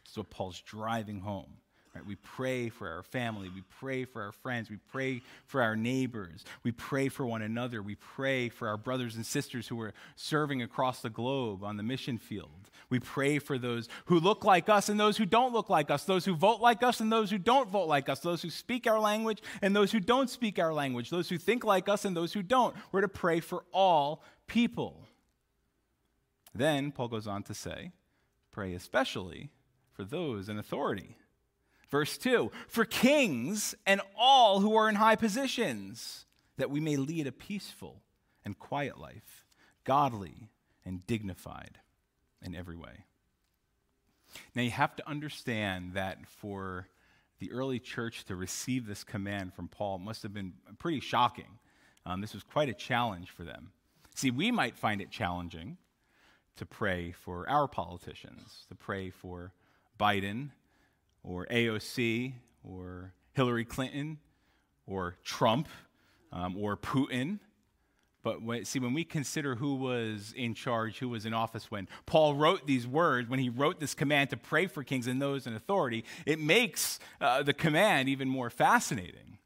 So 0.03 0.24
Paul's 0.24 0.60
driving 0.62 1.22
home. 1.22 1.53
Right? 1.95 2.05
We 2.05 2.15
pray 2.15 2.69
for 2.69 2.89
our 2.89 3.03
family. 3.03 3.50
We 3.53 3.62
pray 3.79 4.05
for 4.05 4.23
our 4.23 4.31
friends. 4.31 4.69
We 4.69 4.77
pray 4.91 5.21
for 5.45 5.62
our 5.62 5.75
neighbors. 5.75 6.43
We 6.63 6.71
pray 6.71 7.07
for 7.07 7.23
one 7.25 7.43
another. 7.43 7.83
We 7.83 7.95
pray 7.95 8.50
for 8.50 8.67
our 8.67 8.77
brothers 8.77 9.15
and 9.15 9.23
sisters 9.23 9.67
who 9.67 9.79
are 9.81 9.93
serving 10.15 10.63
across 10.63 11.01
the 11.01 11.12
globe 11.12 11.63
on 11.63 11.77
the 11.77 11.83
mission 11.83 12.17
field. 12.17 12.71
We 12.89 13.00
pray 13.00 13.38
for 13.38 13.59
those 13.59 13.89
who 14.05 14.19
look 14.19 14.43
like 14.43 14.69
us 14.69 14.89
and 14.89 15.00
those 15.00 15.17
who 15.17 15.25
don't 15.25 15.53
look 15.53 15.69
like 15.69 15.91
us, 15.91 16.03
those 16.03 16.25
who 16.25 16.35
vote 16.35 16.62
like 16.62 16.81
us 16.81 17.00
and 17.00 17.12
those 17.12 17.29
who 17.29 17.38
don't 17.38 17.69
vote 17.69 17.88
like 17.88 18.09
us, 18.09 18.19
those 18.21 18.41
who 18.41 18.50
speak 18.50 18.88
our 18.88 19.00
language 19.00 19.43
and 19.62 19.75
those 19.75 19.91
who 19.91 20.00
don't 20.00 20.31
speak 20.31 20.57
our 20.57 20.73
language, 20.73 21.12
those 21.12 21.29
who 21.29 21.38
think 21.38 21.63
like 21.63 21.88
us 21.88 22.05
and 22.05 22.17
those 22.17 22.33
who 22.33 22.41
don't. 22.41 22.75
We're 22.91 23.01
to 23.01 23.07
pray 23.07 23.39
for 23.39 23.65
all 23.71 24.23
people. 24.47 25.07
Then 26.55 26.91
Paul 26.91 27.07
goes 27.07 27.27
on 27.27 27.43
to 27.43 27.53
say, 27.53 27.91
pray 28.51 28.73
especially 28.73 29.50
for 29.91 30.03
those 30.03 30.50
in 30.50 30.57
authority 30.57 31.17
Verse 31.93 32.17
2 32.17 32.51
For 32.67 32.85
kings 32.85 33.75
and 33.85 34.01
all 34.17 34.62
who 34.62 34.75
are 34.75 34.89
in 34.89 34.95
high 34.95 35.15
positions, 35.15 36.25
that 36.57 36.71
we 36.71 36.79
may 36.79 36.95
lead 36.95 37.27
a 37.27 37.31
peaceful 37.31 38.01
and 38.43 38.57
quiet 38.57 39.00
life, 39.00 39.45
godly 39.83 40.50
and 40.83 41.05
dignified 41.05 41.77
in 42.41 42.55
every 42.55 42.75
way. 42.75 43.05
Now, 44.55 44.63
you 44.63 44.71
have 44.71 44.95
to 44.95 45.07
understand 45.07 45.93
that 45.93 46.27
for 46.27 46.88
the 47.38 47.51
early 47.51 47.77
church 47.77 48.25
to 48.25 48.35
receive 48.35 48.88
this 48.88 49.03
command 49.03 49.53
from 49.53 49.67
Paul 49.67 50.00
must 50.00 50.23
have 50.23 50.33
been 50.33 50.53
pretty 50.79 51.00
shocking. 51.00 51.59
Um, 52.07 52.21
this 52.21 52.33
was 52.33 52.41
quite 52.41 52.69
a 52.69 52.73
challenge 52.73 53.29
for 53.29 53.43
them. 53.43 53.71
See, 54.15 54.31
we 54.31 54.50
might 54.50 54.75
find 54.75 55.00
it 55.00 55.12
challenging 55.12 55.77
to 56.55 56.65
pray 56.65 57.12
for 57.12 57.47
our 57.47 57.67
politicians, 57.67 58.65
to 58.69 58.73
pray 58.73 59.12
for 59.12 59.53
Biden 60.00 60.50
or 61.24 61.46
AOC 61.48 62.34
or 62.63 63.13
Hillary 63.34 63.65
Clinton 63.65 64.20
or 64.86 65.15
Trump 65.24 65.68
um, 66.32 66.58
or 66.58 66.77
Putin. 66.77 67.39
But 68.24 68.42
when, 68.42 68.63
see, 68.63 68.80
when 68.80 68.94
we 68.94 69.03
consider 69.03 69.56
who 69.56 69.75
was 69.75 70.34
in 70.36 70.53
charge, 70.53 71.00
who 71.00 71.10
was 71.10 71.25
in 71.25 71.34
office 71.34 71.70
when 71.70 71.89
Paul 72.06 72.36
wrote 72.36 72.65
these 72.65 72.88
words, 72.88 73.30
when 73.30 73.39
he 73.39 73.50
wrote 73.50 73.80
this 73.80 73.94
command 73.94 74.30
to 74.30 74.38
pray 74.38 74.68
for 74.68 74.84
kings 74.84 75.08
and 75.08 75.22
those 75.22 75.46
in 75.46 75.53
authority, 75.53 76.06
it 76.25 76.39
makes 76.39 77.00
uh, 77.20 77.44
the 77.44 77.53
command 77.53 78.08
even 78.08 78.30
more 78.30 78.50
fascinating. 78.50 79.39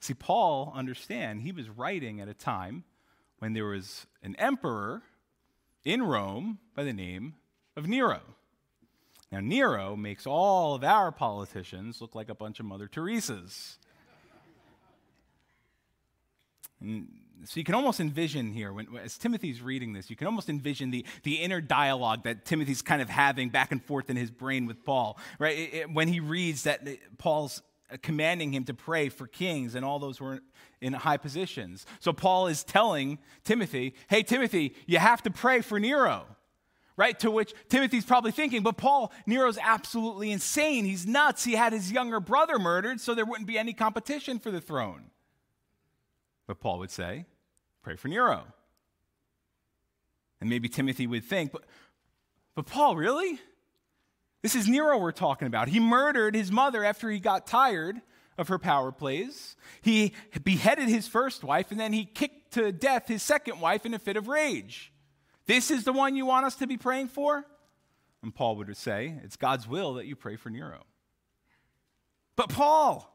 See, 0.00 0.14
Paul, 0.14 0.72
understand, 0.74 1.42
he 1.42 1.52
was 1.52 1.68
writing 1.68 2.20
at 2.20 2.28
a 2.28 2.34
time 2.34 2.84
when 3.38 3.52
there 3.52 3.66
was 3.66 4.06
an 4.22 4.34
emperor 4.36 5.02
in 5.84 6.02
Rome 6.02 6.58
by 6.74 6.82
the 6.82 6.92
name 6.92 7.34
of 7.76 7.86
Nero. 7.86 8.20
Now, 9.32 9.40
Nero 9.40 9.96
makes 9.96 10.26
all 10.26 10.74
of 10.74 10.84
our 10.84 11.10
politicians 11.10 12.00
look 12.00 12.14
like 12.14 12.28
a 12.28 12.34
bunch 12.34 12.60
of 12.60 12.66
Mother 12.66 12.86
Teresa's. 12.86 13.78
And 16.80 17.08
so 17.44 17.58
you 17.58 17.64
can 17.64 17.74
almost 17.74 18.00
envision 18.00 18.52
here, 18.52 18.72
when, 18.72 18.86
as 19.02 19.18
Timothy's 19.18 19.60
reading 19.60 19.92
this, 19.92 20.10
you 20.10 20.16
can 20.16 20.26
almost 20.26 20.48
envision 20.48 20.90
the, 20.90 21.04
the 21.22 21.34
inner 21.34 21.60
dialogue 21.60 22.22
that 22.24 22.44
Timothy's 22.44 22.82
kind 22.82 23.02
of 23.02 23.08
having 23.08 23.50
back 23.50 23.72
and 23.72 23.82
forth 23.82 24.10
in 24.10 24.16
his 24.16 24.30
brain 24.30 24.66
with 24.66 24.84
Paul, 24.84 25.18
right? 25.38 25.56
It, 25.56 25.74
it, 25.74 25.90
when 25.92 26.08
he 26.08 26.20
reads 26.20 26.62
that 26.62 26.86
Paul's 27.18 27.62
uh, 27.90 27.96
commanding 28.02 28.52
him 28.52 28.64
to 28.64 28.74
pray 28.74 29.08
for 29.08 29.26
kings 29.26 29.74
and 29.74 29.84
all 29.84 29.98
those 29.98 30.18
who 30.18 30.26
are 30.26 30.40
in 30.80 30.92
high 30.92 31.16
positions. 31.16 31.84
So 32.00 32.12
Paul 32.12 32.46
is 32.46 32.62
telling 32.62 33.18
Timothy, 33.44 33.94
hey, 34.08 34.22
Timothy, 34.22 34.74
you 34.86 34.98
have 34.98 35.22
to 35.22 35.30
pray 35.30 35.60
for 35.60 35.80
Nero 35.80 36.26
right? 36.96 37.18
To 37.20 37.30
which 37.30 37.52
Timothy's 37.68 38.04
probably 38.04 38.32
thinking, 38.32 38.62
but 38.62 38.76
Paul, 38.76 39.12
Nero's 39.26 39.58
absolutely 39.60 40.30
insane. 40.30 40.84
He's 40.84 41.06
nuts. 41.06 41.44
He 41.44 41.52
had 41.52 41.72
his 41.72 41.92
younger 41.92 42.20
brother 42.20 42.58
murdered, 42.58 43.00
so 43.00 43.14
there 43.14 43.24
wouldn't 43.24 43.46
be 43.46 43.58
any 43.58 43.72
competition 43.72 44.38
for 44.38 44.50
the 44.50 44.60
throne. 44.60 45.10
But 46.46 46.60
Paul 46.60 46.78
would 46.78 46.90
say, 46.90 47.26
pray 47.82 47.96
for 47.96 48.08
Nero. 48.08 48.44
And 50.40 50.50
maybe 50.50 50.68
Timothy 50.68 51.06
would 51.06 51.24
think, 51.24 51.52
but, 51.52 51.64
but 52.54 52.66
Paul, 52.66 52.96
really? 52.96 53.40
This 54.42 54.54
is 54.54 54.68
Nero 54.68 54.98
we're 54.98 55.12
talking 55.12 55.48
about. 55.48 55.68
He 55.68 55.80
murdered 55.80 56.34
his 56.34 56.52
mother 56.52 56.84
after 56.84 57.10
he 57.10 57.18
got 57.18 57.46
tired 57.46 58.00
of 58.38 58.48
her 58.48 58.58
power 58.58 58.92
plays. 58.92 59.56
He 59.80 60.12
beheaded 60.44 60.88
his 60.88 61.08
first 61.08 61.42
wife, 61.42 61.70
and 61.70 61.80
then 61.80 61.92
he 61.92 62.04
kicked 62.04 62.52
to 62.52 62.70
death 62.70 63.08
his 63.08 63.22
second 63.22 63.60
wife 63.60 63.84
in 63.86 63.94
a 63.94 63.98
fit 63.98 64.16
of 64.16 64.28
rage. 64.28 64.92
This 65.46 65.70
is 65.70 65.84
the 65.84 65.92
one 65.92 66.16
you 66.16 66.26
want 66.26 66.46
us 66.46 66.56
to 66.56 66.66
be 66.66 66.76
praying 66.76 67.08
for? 67.08 67.44
And 68.22 68.34
Paul 68.34 68.56
would 68.56 68.76
say, 68.76 69.14
It's 69.22 69.36
God's 69.36 69.68
will 69.68 69.94
that 69.94 70.06
you 70.06 70.16
pray 70.16 70.36
for 70.36 70.50
Nero. 70.50 70.84
But 72.34 72.48
Paul, 72.50 73.10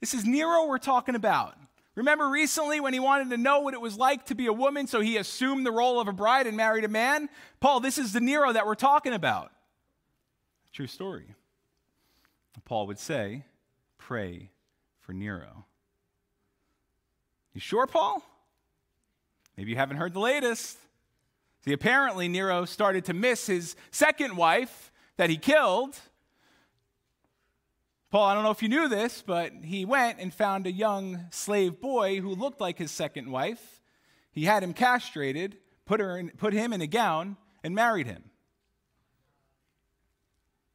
this 0.00 0.14
is 0.14 0.24
Nero 0.24 0.66
we're 0.66 0.78
talking 0.78 1.14
about. 1.14 1.56
Remember 1.94 2.28
recently 2.28 2.80
when 2.80 2.94
he 2.94 3.00
wanted 3.00 3.30
to 3.30 3.36
know 3.36 3.60
what 3.60 3.74
it 3.74 3.80
was 3.80 3.98
like 3.98 4.26
to 4.26 4.34
be 4.34 4.46
a 4.46 4.52
woman, 4.52 4.86
so 4.86 5.00
he 5.00 5.18
assumed 5.18 5.66
the 5.66 5.72
role 5.72 6.00
of 6.00 6.08
a 6.08 6.12
bride 6.12 6.46
and 6.46 6.56
married 6.56 6.84
a 6.84 6.88
man? 6.88 7.28
Paul, 7.60 7.80
this 7.80 7.98
is 7.98 8.12
the 8.12 8.20
Nero 8.20 8.52
that 8.52 8.66
we're 8.66 8.74
talking 8.74 9.12
about. 9.12 9.52
True 10.72 10.86
story. 10.86 11.34
Paul 12.64 12.86
would 12.86 12.98
say, 12.98 13.44
Pray 13.98 14.50
for 15.00 15.12
Nero. 15.12 15.64
You 17.52 17.60
sure, 17.60 17.86
Paul? 17.86 18.22
Maybe 19.56 19.70
you 19.70 19.76
haven't 19.76 19.98
heard 19.98 20.14
the 20.14 20.20
latest. 20.20 20.78
See, 21.64 21.72
apparently, 21.72 22.26
Nero 22.28 22.64
started 22.64 23.04
to 23.04 23.14
miss 23.14 23.46
his 23.46 23.76
second 23.90 24.36
wife 24.36 24.92
that 25.16 25.30
he 25.30 25.36
killed. 25.36 25.96
Paul, 28.10 28.24
I 28.24 28.34
don't 28.34 28.42
know 28.42 28.50
if 28.50 28.62
you 28.62 28.68
knew 28.68 28.88
this, 28.88 29.22
but 29.24 29.52
he 29.62 29.84
went 29.84 30.18
and 30.18 30.34
found 30.34 30.66
a 30.66 30.72
young 30.72 31.26
slave 31.30 31.80
boy 31.80 32.20
who 32.20 32.34
looked 32.34 32.60
like 32.60 32.78
his 32.78 32.90
second 32.90 33.30
wife. 33.30 33.80
He 34.32 34.44
had 34.44 34.62
him 34.62 34.74
castrated, 34.74 35.56
put, 35.86 36.00
her 36.00 36.18
in, 36.18 36.30
put 36.30 36.52
him 36.52 36.72
in 36.72 36.80
a 36.80 36.86
gown, 36.86 37.36
and 37.62 37.74
married 37.74 38.06
him. 38.06 38.24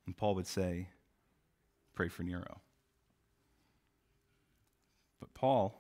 And 0.05 0.15
Paul 0.15 0.35
would 0.35 0.47
say, 0.47 0.87
Pray 1.93 2.07
for 2.07 2.23
Nero. 2.23 2.61
But 5.19 5.33
Paul 5.33 5.75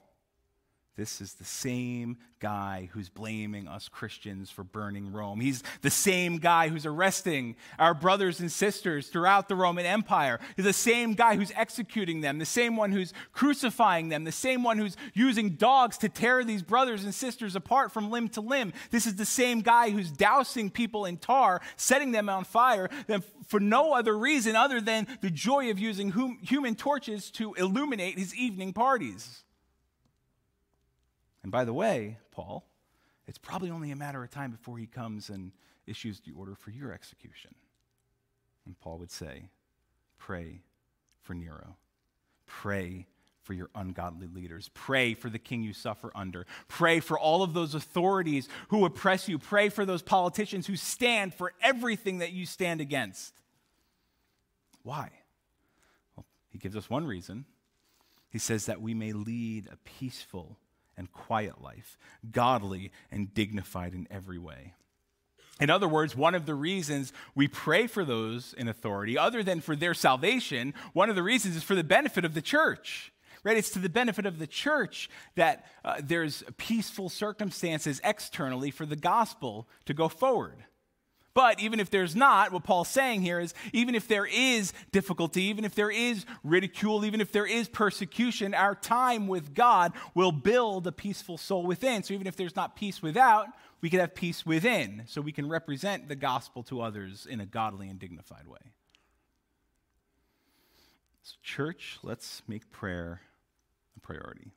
this 0.97 1.21
is 1.21 1.35
the 1.35 1.45
same 1.45 2.17
guy 2.39 2.89
who's 2.91 3.07
blaming 3.07 3.67
us 3.67 3.87
Christians 3.87 4.49
for 4.49 4.63
burning 4.63 5.11
Rome. 5.11 5.39
He's 5.39 5.63
the 5.81 5.91
same 5.91 6.37
guy 6.37 6.69
who's 6.69 6.87
arresting 6.87 7.55
our 7.77 7.93
brothers 7.93 8.39
and 8.39 8.51
sisters 8.51 9.07
throughout 9.07 9.47
the 9.47 9.55
Roman 9.55 9.85
Empire. 9.85 10.39
He's 10.55 10.65
the 10.65 10.73
same 10.73 11.13
guy 11.13 11.35
who's 11.35 11.51
executing 11.55 12.21
them, 12.21 12.39
the 12.39 12.45
same 12.45 12.75
one 12.75 12.91
who's 12.91 13.13
crucifying 13.31 14.09
them, 14.09 14.23
the 14.23 14.31
same 14.31 14.63
one 14.63 14.79
who's 14.79 14.97
using 15.13 15.51
dogs 15.51 15.99
to 15.99 16.09
tear 16.09 16.43
these 16.43 16.63
brothers 16.63 17.03
and 17.03 17.13
sisters 17.13 17.55
apart 17.55 17.91
from 17.91 18.09
limb 18.09 18.29
to 18.29 18.41
limb. 18.41 18.73
This 18.89 19.05
is 19.05 19.15
the 19.15 19.25
same 19.25 19.61
guy 19.61 19.91
who's 19.91 20.09
dousing 20.09 20.71
people 20.71 21.05
in 21.05 21.17
tar, 21.17 21.61
setting 21.75 22.11
them 22.11 22.27
on 22.27 22.43
fire, 22.43 22.89
for 23.47 23.59
no 23.59 23.93
other 23.93 24.17
reason 24.17 24.55
other 24.55 24.81
than 24.81 25.07
the 25.21 25.29
joy 25.29 25.69
of 25.69 25.77
using 25.77 26.11
human 26.41 26.73
torches 26.75 27.29
to 27.31 27.53
illuminate 27.53 28.17
his 28.17 28.35
evening 28.35 28.73
parties. 28.73 29.43
And 31.47 31.51
by 31.53 31.63
the 31.63 31.71
way, 31.71 32.17
Paul, 32.31 32.65
it's 33.25 33.37
probably 33.37 33.69
only 33.69 33.91
a 33.91 33.95
matter 33.95 34.21
of 34.21 34.29
time 34.29 34.51
before 34.51 34.77
he 34.77 34.85
comes 34.85 35.29
and 35.29 35.53
issues 35.85 36.19
the 36.19 36.33
order 36.33 36.55
for 36.55 36.71
your 36.71 36.91
execution. 36.91 37.55
And 38.65 38.77
Paul 38.77 38.97
would 38.97 39.11
say, 39.11 39.47
Pray 40.17 40.63
for 41.21 41.33
Nero. 41.35 41.77
Pray 42.47 43.07
for 43.43 43.53
your 43.53 43.69
ungodly 43.75 44.27
leaders. 44.27 44.69
Pray 44.73 45.13
for 45.13 45.29
the 45.29 45.39
king 45.39 45.63
you 45.63 45.71
suffer 45.71 46.11
under. 46.13 46.45
Pray 46.67 46.99
for 46.99 47.17
all 47.17 47.43
of 47.43 47.53
those 47.53 47.73
authorities 47.73 48.49
who 48.67 48.83
oppress 48.83 49.29
you. 49.29 49.39
Pray 49.39 49.69
for 49.69 49.85
those 49.85 50.01
politicians 50.01 50.67
who 50.67 50.75
stand 50.75 51.33
for 51.33 51.53
everything 51.61 52.17
that 52.17 52.33
you 52.33 52.45
stand 52.45 52.81
against. 52.81 53.33
Why? 54.83 55.11
Well, 56.17 56.25
he 56.49 56.57
gives 56.57 56.75
us 56.75 56.89
one 56.89 57.07
reason. 57.07 57.45
He 58.29 58.37
says 58.37 58.65
that 58.65 58.81
we 58.81 58.93
may 58.93 59.13
lead 59.13 59.69
a 59.71 59.77
peaceful 59.77 60.57
and 60.97 61.11
quiet 61.11 61.61
life, 61.61 61.97
godly 62.31 62.91
and 63.11 63.33
dignified 63.33 63.93
in 63.93 64.07
every 64.09 64.39
way. 64.39 64.73
In 65.59 65.69
other 65.69 65.87
words, 65.87 66.15
one 66.15 66.35
of 66.35 66.45
the 66.45 66.55
reasons 66.55 67.13
we 67.33 67.47
pray 67.47 67.87
for 67.87 68.05
those 68.05 68.53
in 68.53 68.67
authority, 68.67 69.17
other 69.17 69.41
than 69.41 69.61
for 69.61 69.75
their 69.75 69.93
salvation, 69.93 70.73
one 70.93 71.09
of 71.09 71.15
the 71.15 71.23
reasons 71.23 71.55
is 71.55 71.63
for 71.63 71.75
the 71.75 71.83
benefit 71.83 72.25
of 72.25 72.33
the 72.33 72.41
church. 72.41 73.11
Right? 73.43 73.57
It's 73.57 73.69
to 73.71 73.79
the 73.79 73.89
benefit 73.89 74.25
of 74.25 74.39
the 74.39 74.47
church 74.47 75.09
that 75.35 75.65
uh, 75.85 76.01
there's 76.03 76.43
peaceful 76.57 77.07
circumstances 77.07 78.01
externally 78.03 78.71
for 78.71 78.85
the 78.85 78.95
gospel 78.95 79.69
to 79.85 79.93
go 79.93 80.09
forward. 80.09 80.65
But 81.37 81.59
even 81.59 81.79
if 81.79 81.91
there's 81.91 82.15
not, 82.15 82.51
what 82.51 82.63
Paul's 82.63 82.87
saying 82.87 83.21
here 83.21 83.39
is 83.39 83.53
even 83.71 83.93
if 83.93 84.07
there 84.07 84.25
is 84.25 84.73
difficulty, 84.91 85.43
even 85.43 85.65
if 85.65 85.75
there 85.75 85.91
is 85.91 86.25
ridicule, 86.43 87.05
even 87.05 87.21
if 87.21 87.31
there 87.31 87.45
is 87.45 87.67
persecution, 87.67 88.55
our 88.55 88.73
time 88.73 89.27
with 89.27 89.53
God 89.53 89.93
will 90.15 90.31
build 90.31 90.87
a 90.87 90.91
peaceful 90.91 91.37
soul 91.37 91.63
within. 91.67 92.01
So 92.01 92.15
even 92.15 92.25
if 92.25 92.35
there's 92.35 92.55
not 92.55 92.75
peace 92.75 93.03
without, 93.03 93.49
we 93.81 93.91
can 93.91 93.99
have 93.99 94.15
peace 94.15 94.47
within, 94.47 95.03
so 95.05 95.21
we 95.21 95.31
can 95.31 95.47
represent 95.47 96.09
the 96.09 96.15
gospel 96.15 96.63
to 96.63 96.81
others 96.81 97.27
in 97.29 97.39
a 97.39 97.45
godly 97.45 97.87
and 97.87 97.99
dignified 97.99 98.47
way. 98.47 98.71
So, 101.21 101.35
church, 101.43 101.99
let's 102.01 102.41
make 102.47 102.71
prayer 102.71 103.21
a 103.95 103.99
priority. 103.99 104.47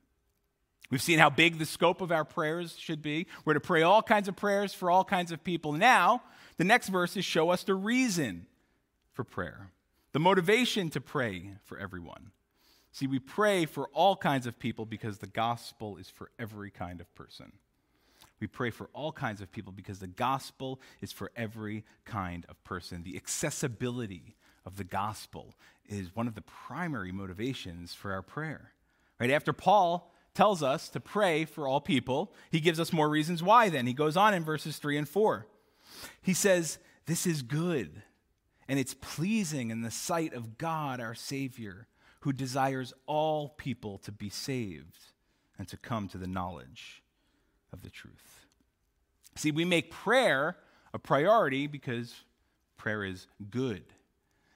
We've 0.90 1.02
seen 1.02 1.18
how 1.18 1.28
big 1.28 1.58
the 1.58 1.66
scope 1.66 2.00
of 2.00 2.10
our 2.10 2.25
prayers 2.25 2.75
should 2.78 3.02
be. 3.02 3.26
We're 3.44 3.52
to 3.52 3.60
pray 3.60 3.82
all 3.82 4.02
kinds 4.02 4.28
of 4.28 4.37
prayers 4.37 4.72
for 4.72 4.90
all 4.90 5.04
kinds 5.04 5.30
of 5.30 5.44
people. 5.44 5.72
Now, 5.72 6.22
the 6.61 6.64
next 6.64 6.88
verses 6.88 7.25
show 7.25 7.49
us 7.49 7.64
the 7.64 7.75
reason 7.75 8.45
for 9.14 9.25
prayer, 9.25 9.71
the 10.12 10.19
motivation 10.19 10.90
to 10.90 11.00
pray 11.00 11.55
for 11.64 11.79
everyone. 11.79 12.33
See, 12.93 13.07
we 13.07 13.19
pray 13.19 13.64
for 13.64 13.88
all 13.95 14.14
kinds 14.14 14.47
of 14.47 14.59
people 14.59 14.85
because 14.85 15.17
the 15.17 15.26
gospel 15.26 15.97
is 15.97 16.11
for 16.11 16.31
every 16.38 16.71
kind 16.71 17.00
of 17.00 17.14
person. 17.14 17.52
We 18.40 18.47
pray 18.47 18.69
for 18.69 18.90
all 18.93 19.11
kinds 19.11 19.40
of 19.40 19.50
people 19.50 19.73
because 19.73 20.00
the 20.00 20.07
gospel 20.07 20.83
is 21.00 21.12
for 21.12 21.31
every 21.35 21.83
kind 22.05 22.45
of 22.47 22.62
person. 22.62 23.05
The 23.05 23.17
accessibility 23.17 24.37
of 24.67 24.76
the 24.76 24.85
gospel 24.85 25.55
is 25.88 26.14
one 26.14 26.29
of 26.29 26.35
the 26.35 26.43
primary 26.43 27.11
motivations 27.11 27.95
for 27.95 28.12
our 28.12 28.21
prayer. 28.21 28.73
Right 29.19 29.31
after 29.31 29.55
Paul 29.55 30.12
tells 30.35 30.62
us 30.62 30.90
to 30.90 31.00
pray 31.00 31.47
for 31.47 31.67
all 31.67 31.81
people, 31.81 32.35
he 32.50 32.61
gives 32.61 32.79
us 32.79 32.93
more 32.93 33.09
reasons 33.09 33.43
why 33.43 33.71
then. 33.71 33.87
He 33.87 33.95
goes 33.95 34.19
on 34.19 34.35
in 34.35 34.45
verses 34.45 34.76
3 34.76 34.99
and 34.99 35.09
4. 35.09 35.47
He 36.23 36.35
says, 36.35 36.78
This 37.06 37.26
is 37.26 37.42
good, 37.42 38.02
and 38.68 38.78
it's 38.78 38.94
pleasing 38.94 39.70
in 39.70 39.82
the 39.82 39.90
sight 39.90 40.35
of 40.35 40.59
God 40.59 41.00
our 41.00 41.14
Savior, 41.14 41.87
who 42.20 42.32
desires 42.32 42.92
all 43.06 43.50
people 43.50 43.99
to 43.99 44.12
be 44.12 44.28
saved 44.28 44.99
and 45.59 45.66
to 45.68 45.76
come 45.76 46.09
to 46.09 46.18
the 46.18 46.26
knowledge 46.26 47.02
of 47.73 47.82
the 47.82 47.90
truth. 47.90 48.47
See, 49.37 49.50
we 49.50 49.64
make 49.64 49.90
prayer 49.90 50.56
a 50.92 50.99
priority 50.99 51.66
because 51.66 52.14
prayer 52.76 53.04
is 53.04 53.26
good. 53.50 53.85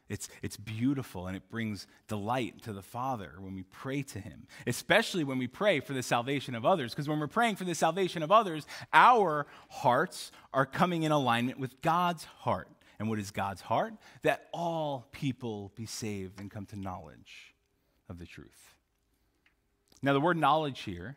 It's, 0.08 0.28
it's 0.42 0.58
beautiful 0.58 1.26
and 1.26 1.36
it 1.36 1.48
brings 1.48 1.86
delight 2.08 2.62
to 2.62 2.72
the 2.72 2.82
Father 2.82 3.32
when 3.38 3.54
we 3.54 3.62
pray 3.62 4.02
to 4.02 4.20
Him, 4.20 4.46
especially 4.66 5.24
when 5.24 5.38
we 5.38 5.46
pray 5.46 5.80
for 5.80 5.94
the 5.94 6.02
salvation 6.02 6.54
of 6.54 6.66
others. 6.66 6.92
Because 6.92 7.08
when 7.08 7.18
we're 7.18 7.26
praying 7.26 7.56
for 7.56 7.64
the 7.64 7.74
salvation 7.74 8.22
of 8.22 8.30
others, 8.30 8.66
our 8.92 9.46
hearts 9.70 10.30
are 10.52 10.66
coming 10.66 11.04
in 11.04 11.12
alignment 11.12 11.58
with 11.58 11.80
God's 11.80 12.24
heart. 12.24 12.68
And 12.98 13.08
what 13.08 13.18
is 13.18 13.30
God's 13.30 13.62
heart? 13.62 13.94
That 14.22 14.48
all 14.52 15.08
people 15.10 15.72
be 15.74 15.86
saved 15.86 16.38
and 16.38 16.50
come 16.50 16.66
to 16.66 16.78
knowledge 16.78 17.54
of 18.08 18.18
the 18.18 18.26
truth. 18.26 18.74
Now, 20.02 20.12
the 20.12 20.20
word 20.20 20.36
knowledge 20.36 20.80
here 20.82 21.16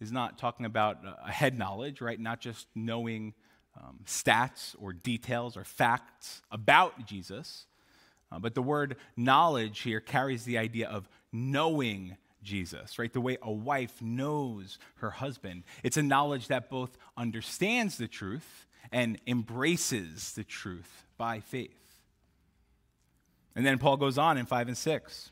is 0.00 0.12
not 0.12 0.38
talking 0.38 0.64
about 0.64 0.98
a 1.26 1.30
head 1.32 1.58
knowledge, 1.58 2.00
right? 2.00 2.18
Not 2.18 2.40
just 2.40 2.68
knowing 2.74 3.34
um, 3.76 3.98
stats 4.06 4.76
or 4.78 4.92
details 4.92 5.56
or 5.56 5.64
facts 5.64 6.40
about 6.50 7.04
Jesus 7.04 7.66
uh, 8.30 8.38
but 8.38 8.54
the 8.54 8.62
word 8.62 8.96
knowledge 9.16 9.80
here 9.80 10.00
carries 10.00 10.44
the 10.44 10.58
idea 10.58 10.88
of 10.88 11.08
knowing 11.32 12.16
Jesus, 12.42 12.98
right? 12.98 13.12
The 13.12 13.20
way 13.20 13.38
a 13.42 13.50
wife 13.50 14.00
knows 14.00 14.78
her 14.96 15.10
husband. 15.10 15.64
It's 15.82 15.96
a 15.96 16.02
knowledge 16.02 16.48
that 16.48 16.70
both 16.70 16.96
understands 17.16 17.98
the 17.98 18.08
truth 18.08 18.66
and 18.92 19.18
embraces 19.26 20.32
the 20.32 20.44
truth 20.44 21.04
by 21.16 21.40
faith. 21.40 21.72
And 23.54 23.66
then 23.66 23.78
Paul 23.78 23.96
goes 23.96 24.18
on 24.18 24.38
in 24.38 24.46
5 24.46 24.68
and 24.68 24.78
6. 24.78 25.30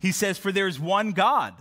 He 0.00 0.12
says, 0.12 0.36
For 0.36 0.50
there's 0.50 0.80
one 0.80 1.12
God, 1.12 1.54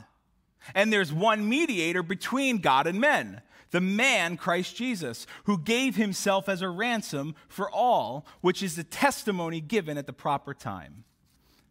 and 0.74 0.92
there's 0.92 1.14
one 1.14 1.48
mediator 1.48 2.02
between 2.02 2.58
God 2.58 2.88
and 2.88 3.00
men 3.00 3.42
the 3.72 3.82
man 3.82 4.38
Christ 4.38 4.76
Jesus, 4.76 5.28
who 5.46 5.58
gave 5.58 5.96
himself 5.96 6.48
as 6.48 6.62
a 6.62 6.70
ransom 6.70 7.36
for 7.48 7.70
all, 7.70 8.26
which 8.42 8.64
is 8.64 8.76
the 8.76 8.84
testimony 8.84 9.62
given 9.62 9.98
at 9.98 10.06
the 10.06 10.14
proper 10.14 10.54
time. 10.54 11.04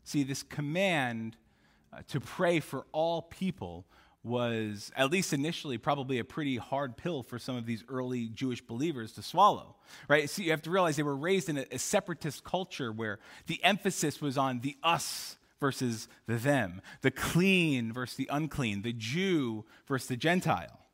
See, 0.04 0.22
this 0.22 0.42
command 0.42 1.36
uh, 1.92 2.02
to 2.08 2.20
pray 2.20 2.60
for 2.60 2.86
all 2.92 3.22
people 3.22 3.86
was, 4.22 4.90
at 4.96 5.10
least 5.10 5.32
initially, 5.32 5.78
probably 5.78 6.18
a 6.18 6.24
pretty 6.24 6.56
hard 6.56 6.96
pill 6.96 7.22
for 7.22 7.38
some 7.38 7.56
of 7.56 7.64
these 7.64 7.84
early 7.88 8.26
Jewish 8.28 8.60
believers 8.60 9.12
to 9.12 9.22
swallow. 9.22 9.76
Right? 10.08 10.28
See, 10.28 10.44
you 10.44 10.50
have 10.50 10.62
to 10.62 10.70
realize 10.70 10.96
they 10.96 11.02
were 11.02 11.16
raised 11.16 11.48
in 11.48 11.58
a, 11.58 11.66
a 11.70 11.78
separatist 11.78 12.42
culture 12.42 12.92
where 12.92 13.18
the 13.46 13.62
emphasis 13.62 14.20
was 14.20 14.36
on 14.36 14.60
the 14.60 14.76
us 14.82 15.36
versus 15.60 16.08
the 16.26 16.36
them, 16.36 16.82
the 17.02 17.10
clean 17.10 17.92
versus 17.92 18.16
the 18.16 18.28
unclean, 18.30 18.82
the 18.82 18.92
Jew 18.92 19.64
versus 19.86 20.08
the 20.08 20.16
Gentile. 20.16 20.85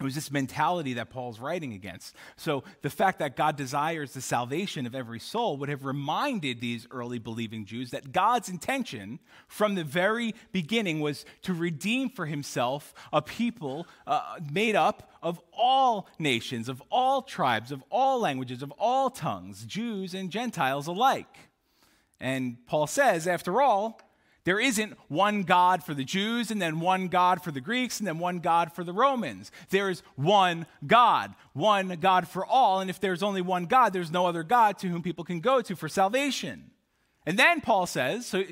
It 0.00 0.04
was 0.04 0.14
this 0.14 0.30
mentality 0.30 0.94
that 0.94 1.10
Paul's 1.10 1.38
writing 1.38 1.74
against. 1.74 2.16
So 2.36 2.64
the 2.80 2.88
fact 2.88 3.18
that 3.18 3.36
God 3.36 3.56
desires 3.56 4.14
the 4.14 4.22
salvation 4.22 4.86
of 4.86 4.94
every 4.94 5.20
soul 5.20 5.58
would 5.58 5.68
have 5.68 5.84
reminded 5.84 6.60
these 6.60 6.86
early 6.90 7.18
believing 7.18 7.66
Jews 7.66 7.90
that 7.90 8.10
God's 8.10 8.48
intention 8.48 9.18
from 9.46 9.74
the 9.74 9.84
very 9.84 10.34
beginning 10.52 11.00
was 11.00 11.26
to 11.42 11.52
redeem 11.52 12.08
for 12.08 12.24
himself 12.24 12.94
a 13.12 13.20
people 13.20 13.86
uh, 14.06 14.38
made 14.50 14.74
up 14.74 15.10
of 15.22 15.38
all 15.52 16.08
nations, 16.18 16.70
of 16.70 16.82
all 16.90 17.20
tribes, 17.20 17.70
of 17.70 17.84
all 17.90 18.18
languages, 18.20 18.62
of 18.62 18.72
all 18.78 19.10
tongues, 19.10 19.66
Jews 19.66 20.14
and 20.14 20.30
Gentiles 20.30 20.86
alike. 20.86 21.36
And 22.18 22.56
Paul 22.66 22.86
says, 22.86 23.26
after 23.26 23.60
all, 23.60 24.00
there 24.44 24.58
isn't 24.58 24.96
one 25.08 25.42
God 25.42 25.84
for 25.84 25.92
the 25.92 26.04
Jews 26.04 26.50
and 26.50 26.60
then 26.60 26.80
one 26.80 27.08
God 27.08 27.42
for 27.42 27.50
the 27.50 27.60
Greeks 27.60 27.98
and 27.98 28.06
then 28.06 28.18
one 28.18 28.38
God 28.38 28.72
for 28.72 28.84
the 28.84 28.92
Romans. 28.92 29.50
There 29.68 29.90
is 29.90 30.02
one 30.16 30.66
God, 30.86 31.34
one 31.52 31.98
God 32.00 32.26
for 32.26 32.46
all. 32.46 32.80
And 32.80 32.88
if 32.88 33.00
there's 33.00 33.22
only 33.22 33.42
one 33.42 33.66
God, 33.66 33.92
there's 33.92 34.10
no 34.10 34.26
other 34.26 34.42
God 34.42 34.78
to 34.78 34.88
whom 34.88 35.02
people 35.02 35.24
can 35.24 35.40
go 35.40 35.60
to 35.60 35.76
for 35.76 35.88
salvation. 35.88 36.70
And 37.26 37.38
then 37.38 37.60
Paul 37.60 37.86
says, 37.86 38.26
so 38.26 38.44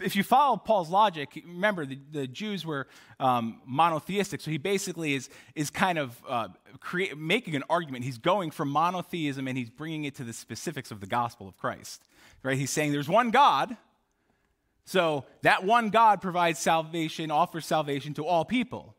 if 0.00 0.16
you 0.16 0.24
follow 0.24 0.56
Paul's 0.56 0.90
logic, 0.90 1.40
remember 1.46 1.86
the, 1.86 1.98
the 2.10 2.26
Jews 2.26 2.66
were 2.66 2.88
um, 3.20 3.60
monotheistic. 3.64 4.40
So 4.40 4.50
he 4.50 4.58
basically 4.58 5.14
is, 5.14 5.30
is 5.54 5.70
kind 5.70 5.98
of 5.98 6.20
uh, 6.28 6.48
create, 6.80 7.16
making 7.16 7.54
an 7.54 7.62
argument. 7.70 8.04
He's 8.04 8.18
going 8.18 8.50
from 8.50 8.68
monotheism 8.68 9.46
and 9.46 9.56
he's 9.56 9.70
bringing 9.70 10.04
it 10.04 10.16
to 10.16 10.24
the 10.24 10.32
specifics 10.32 10.90
of 10.90 11.00
the 11.00 11.06
gospel 11.06 11.46
of 11.48 11.56
Christ. 11.56 12.02
Right? 12.42 12.58
He's 12.58 12.70
saying 12.70 12.90
there's 12.90 13.08
one 13.08 13.30
God 13.30 13.76
so 14.86 15.24
that 15.42 15.64
one 15.64 15.90
God 15.90 16.22
provides 16.22 16.58
salvation, 16.58 17.30
offers 17.30 17.66
salvation 17.66 18.14
to 18.14 18.24
all 18.24 18.44
people. 18.44 18.94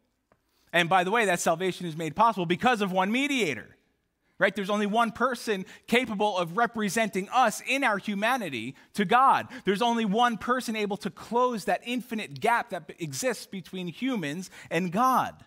And 0.71 0.89
by 0.89 1.03
the 1.03 1.11
way, 1.11 1.25
that 1.25 1.39
salvation 1.39 1.87
is 1.87 1.97
made 1.97 2.15
possible 2.15 2.45
because 2.45 2.81
of 2.81 2.91
one 2.91 3.11
mediator. 3.11 3.69
Right? 4.39 4.55
There's 4.55 4.69
only 4.69 4.85
one 4.85 5.11
person 5.11 5.65
capable 5.87 6.37
of 6.37 6.57
representing 6.57 7.27
us 7.29 7.63
in 7.67 7.83
our 7.83 7.97
humanity 7.97 8.75
to 8.93 9.03
God. 9.03 9.47
There's 9.65 9.81
only 9.81 10.05
one 10.05 10.37
person 10.37 10.75
able 10.75 10.97
to 10.97 11.09
close 11.09 11.65
that 11.65 11.81
infinite 11.85 12.39
gap 12.39 12.69
that 12.69 12.91
exists 12.99 13.47
between 13.47 13.87
humans 13.87 14.51
and 14.69 14.91
God. 14.91 15.43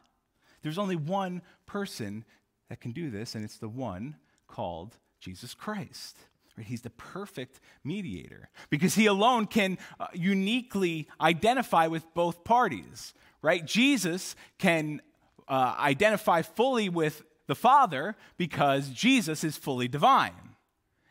There's 0.63 0.79
only 0.79 0.97
one 0.97 1.43
person 1.67 2.25
that 2.69 2.81
can 2.81 2.91
do 2.91 3.11
this, 3.11 3.37
and 3.37 3.45
it's 3.45 3.59
the 3.59 3.69
one 3.69 4.17
called 4.49 4.97
Jesus 5.21 5.55
Christ. 5.55 6.17
He's 6.65 6.83
the 6.83 6.91
perfect 6.91 7.61
mediator 7.85 8.49
because 8.69 8.95
he 8.95 9.07
alone 9.07 9.47
can 9.47 9.79
uh, 9.99 10.07
uniquely 10.13 11.09
identify 11.21 11.87
with 11.87 12.05
both 12.15 12.45
parties, 12.45 13.15
right? 13.43 13.65
Jesus 13.65 14.37
can 14.59 15.01
uh, 15.49 15.75
identify 15.79 16.43
fully 16.43 16.89
with 16.89 17.23
the 17.47 17.55
Father 17.55 18.17
because 18.37 18.91
Jesus 18.91 19.43
is 19.43 19.57
fully 19.57 19.89
divine. 19.89 20.51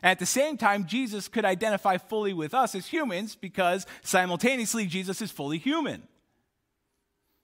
At 0.02 0.20
the 0.20 0.26
same 0.26 0.58
time, 0.58 0.86
Jesus 0.86 1.28
could 1.28 1.44
identify 1.44 1.98
fully 1.98 2.32
with 2.32 2.54
us 2.54 2.74
as 2.74 2.88
humans 2.88 3.36
because 3.36 3.86
simultaneously 4.02 4.86
Jesus 4.86 5.22
is 5.22 5.32
fully 5.32 5.58
human. 5.58 6.08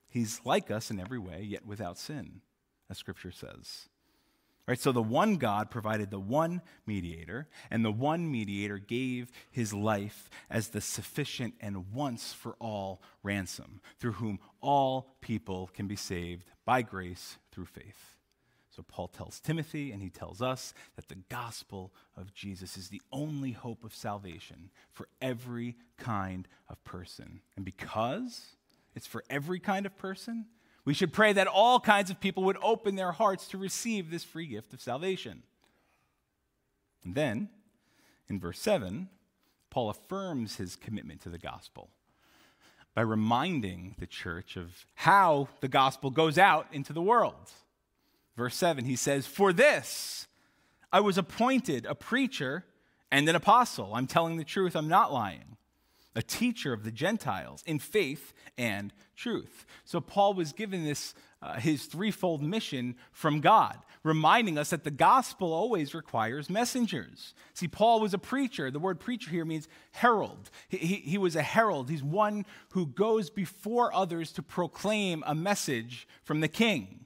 He's 0.08 0.40
like 0.46 0.72
us 0.72 0.90
in 0.90 1.00
every 1.00 1.20
way, 1.20 1.42
yet 1.42 1.66
without 1.66 1.98
sin, 1.98 2.40
as 2.90 2.98
scripture 2.98 3.34
says. 3.34 3.90
Right? 4.68 4.80
So 4.80 4.92
the 4.92 5.02
one 5.02 5.36
God 5.36 5.70
provided 5.70 6.10
the 6.10 6.20
one 6.20 6.62
mediator, 6.88 7.48
and 7.70 7.86
the 7.86 7.92
one 7.92 8.32
mediator 8.32 8.80
gave 8.80 9.32
his 9.52 9.74
life 9.74 10.30
as 10.50 10.70
the 10.70 10.82
sufficient 10.82 11.54
and 11.62 11.94
once 11.94 12.34
for 12.34 12.56
all 12.60 13.02
ransom, 13.22 13.80
through 14.00 14.14
whom 14.14 14.40
all 14.62 15.16
people 15.22 15.70
can 15.74 15.88
be 15.88 15.96
saved 15.96 16.46
by 16.66 16.82
grace 16.82 17.38
through 17.52 17.66
faith. 17.66 18.16
So 18.76 18.84
Paul 18.84 19.08
tells 19.08 19.40
Timothy 19.40 19.92
and 19.94 20.02
he 20.02 20.10
tells 20.10 20.42
us 20.42 20.74
that 20.98 21.08
the 21.08 21.24
gospel 21.30 21.94
of 22.18 22.34
Jesus 22.34 22.76
is 22.76 22.90
the 22.90 23.02
only 23.10 23.52
hope 23.52 23.86
of 23.86 23.96
salvation 23.96 24.70
for 24.92 25.08
every 25.22 25.78
kind 25.98 26.46
of 26.68 26.84
person. 26.84 27.40
And 27.56 27.64
because 27.64 28.58
it's 28.94 29.08
for 29.08 29.24
every 29.30 29.60
kind 29.60 29.86
of 29.86 29.96
person, 29.96 30.48
we 30.86 30.94
should 30.94 31.12
pray 31.12 31.34
that 31.34 31.48
all 31.48 31.80
kinds 31.80 32.12
of 32.12 32.20
people 32.20 32.44
would 32.44 32.58
open 32.62 32.96
their 32.96 33.12
hearts 33.12 33.48
to 33.50 33.58
receive 33.58 34.10
this 34.10 34.24
free 34.24 34.46
gift 34.46 34.74
of 34.74 34.82
salvation. 34.82 35.42
And 37.04 37.16
then, 37.16 37.50
in 38.30 38.40
verse 38.40 38.60
7, 38.60 39.10
Paul 39.72 39.90
affirms 39.90 40.56
his 40.56 40.76
commitment 40.76 41.22
to 41.22 41.30
the 41.30 41.40
gospel 41.40 41.90
by 42.94 43.02
reminding 43.02 43.96
the 44.00 44.08
church 44.08 44.56
of 44.56 44.86
how 44.96 45.50
the 45.60 45.68
gospel 45.68 46.12
goes 46.12 46.38
out 46.38 46.68
into 46.72 46.94
the 46.94 47.02
world. 47.02 47.52
Verse 48.38 48.56
7, 48.56 48.86
he 48.86 48.96
says, 48.96 49.28
For 49.28 49.52
this 49.52 50.28
I 50.92 51.00
was 51.00 51.18
appointed 51.18 51.86
a 51.86 51.96
preacher 51.96 52.64
and 53.12 53.28
an 53.28 53.36
apostle. 53.36 53.94
I'm 53.94 54.08
telling 54.08 54.38
the 54.38 54.44
truth, 54.44 54.76
I'm 54.76 54.88
not 54.88 55.12
lying. 55.12 55.58
A 56.16 56.22
teacher 56.22 56.72
of 56.72 56.84
the 56.84 56.92
Gentiles 56.92 57.64
in 57.66 57.80
faith 57.80 58.34
and 58.58 58.94
truth. 59.16 59.66
So 59.84 60.00
Paul 60.00 60.34
was 60.34 60.54
given 60.54 60.86
this, 60.86 61.14
uh, 61.42 61.60
his 61.60 61.86
threefold 61.86 62.42
mission 62.42 62.96
from 63.12 63.42
God, 63.42 63.78
reminding 64.04 64.58
us 64.58 64.70
that 64.70 64.84
the 64.84 64.92
gospel 64.92 65.52
always 65.52 65.94
requires 65.94 66.50
messengers. 66.50 67.34
See, 67.54 67.68
Paul 67.68 68.00
was 68.00 68.14
a 68.14 68.18
preacher. 68.18 68.72
The 68.72 68.80
word 68.80 69.00
preacher 69.00 69.30
here 69.30 69.46
means 69.46 69.68
herald. 69.92 70.50
He, 70.70 70.78
he, 70.78 70.96
he 70.96 71.18
was 71.18 71.36
a 71.36 71.42
herald. 71.42 71.90
He's 71.90 72.04
one 72.04 72.46
who 72.70 72.86
goes 72.86 73.30
before 73.30 73.94
others 73.94 74.32
to 74.34 74.44
proclaim 74.44 75.24
a 75.26 75.36
message 75.36 76.08
from 76.24 76.40
the 76.40 76.48
king 76.48 77.06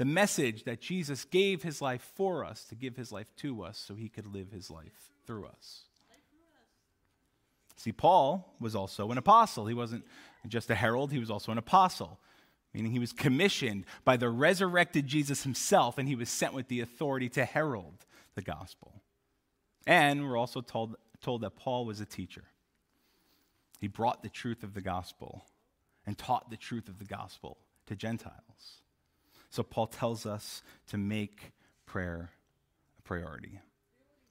the 0.00 0.06
message 0.06 0.64
that 0.64 0.80
Jesus 0.80 1.26
gave 1.26 1.62
his 1.62 1.82
life 1.82 2.00
for 2.14 2.42
us 2.42 2.64
to 2.64 2.74
give 2.74 2.96
his 2.96 3.12
life 3.12 3.36
to 3.36 3.62
us 3.62 3.76
so 3.76 3.94
he 3.94 4.08
could 4.08 4.26
live 4.26 4.50
his 4.50 4.70
life 4.70 5.10
through 5.26 5.44
us. 5.44 5.89
See, 7.80 7.92
Paul 7.92 8.54
was 8.60 8.76
also 8.76 9.10
an 9.10 9.16
apostle. 9.16 9.64
He 9.64 9.72
wasn't 9.72 10.04
just 10.46 10.68
a 10.68 10.74
herald, 10.74 11.12
he 11.12 11.18
was 11.18 11.30
also 11.30 11.50
an 11.50 11.56
apostle, 11.56 12.20
meaning 12.74 12.92
he 12.92 12.98
was 12.98 13.14
commissioned 13.14 13.86
by 14.04 14.18
the 14.18 14.28
resurrected 14.28 15.06
Jesus 15.06 15.44
himself, 15.44 15.96
and 15.96 16.06
he 16.06 16.14
was 16.14 16.28
sent 16.28 16.52
with 16.52 16.68
the 16.68 16.80
authority 16.80 17.30
to 17.30 17.46
herald 17.46 18.04
the 18.34 18.42
gospel. 18.42 19.00
And 19.86 20.28
we're 20.28 20.36
also 20.36 20.60
told, 20.60 20.96
told 21.22 21.40
that 21.40 21.56
Paul 21.56 21.86
was 21.86 22.02
a 22.02 22.04
teacher. 22.04 22.44
He 23.78 23.88
brought 23.88 24.22
the 24.22 24.28
truth 24.28 24.62
of 24.62 24.74
the 24.74 24.82
gospel 24.82 25.46
and 26.04 26.18
taught 26.18 26.50
the 26.50 26.58
truth 26.58 26.86
of 26.86 26.98
the 26.98 27.06
gospel 27.06 27.56
to 27.86 27.96
Gentiles. 27.96 28.82
So 29.48 29.62
Paul 29.62 29.86
tells 29.86 30.26
us 30.26 30.62
to 30.88 30.98
make 30.98 31.52
prayer 31.86 32.28
a 32.98 33.02
priority. 33.02 33.60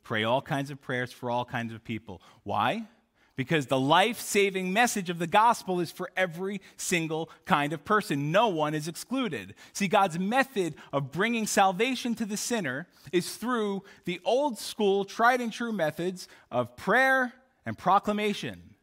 Pray 0.04 0.24
all 0.24 0.44
kinds 0.44 0.70
of 0.70 0.80
prayers 0.80 1.12
for 1.12 1.32
all 1.32 1.46
kinds 1.46 1.74
of 1.74 1.84
people. 1.84 2.22
Why? 2.44 2.86
Because 3.40 3.68
the 3.68 3.80
life 3.80 4.20
saving 4.20 4.74
message 4.74 5.10
of 5.10 5.18
the 5.18 5.26
gospel 5.26 5.80
is 5.80 5.94
for 5.94 6.12
every 6.18 6.60
single 6.76 7.30
kind 7.46 7.72
of 7.72 7.86
person. 7.86 8.34
No 8.34 8.50
one 8.50 8.74
is 8.76 8.90
excluded. 8.90 9.56
See, 9.72 9.88
God's 9.88 10.20
method 10.20 10.76
of 10.92 11.14
bringing 11.14 11.48
salvation 11.48 12.16
to 12.16 12.26
the 12.26 12.36
sinner 12.36 12.86
is 13.14 13.38
through 13.38 13.84
the 14.04 14.20
old 14.26 14.60
school, 14.60 15.06
tried 15.06 15.40
and 15.40 15.54
true 15.54 15.72
methods 15.72 16.28
of 16.52 16.76
prayer 16.76 17.32
and 17.66 17.78
proclamation. 17.78 18.76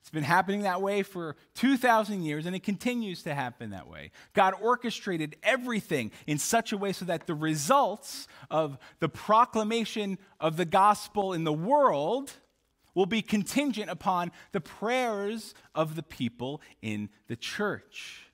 It's 0.00 0.08
been 0.08 0.22
happening 0.22 0.62
that 0.62 0.80
way 0.80 1.02
for 1.02 1.36
2,000 1.56 2.22
years, 2.22 2.46
and 2.46 2.56
it 2.56 2.62
continues 2.62 3.24
to 3.24 3.34
happen 3.34 3.68
that 3.72 3.86
way. 3.86 4.12
God 4.32 4.54
orchestrated 4.62 5.36
everything 5.42 6.10
in 6.26 6.38
such 6.38 6.72
a 6.72 6.78
way 6.78 6.94
so 6.94 7.04
that 7.04 7.26
the 7.26 7.34
results 7.34 8.28
of 8.50 8.78
the 9.00 9.10
proclamation 9.10 10.16
of 10.40 10.56
the 10.56 10.64
gospel 10.64 11.34
in 11.34 11.44
the 11.44 11.52
world 11.52 12.32
will 12.94 13.06
be 13.06 13.22
contingent 13.22 13.90
upon 13.90 14.32
the 14.52 14.60
prayers 14.60 15.54
of 15.74 15.96
the 15.96 16.02
people 16.02 16.60
in 16.82 17.08
the 17.28 17.36
church. 17.36 18.30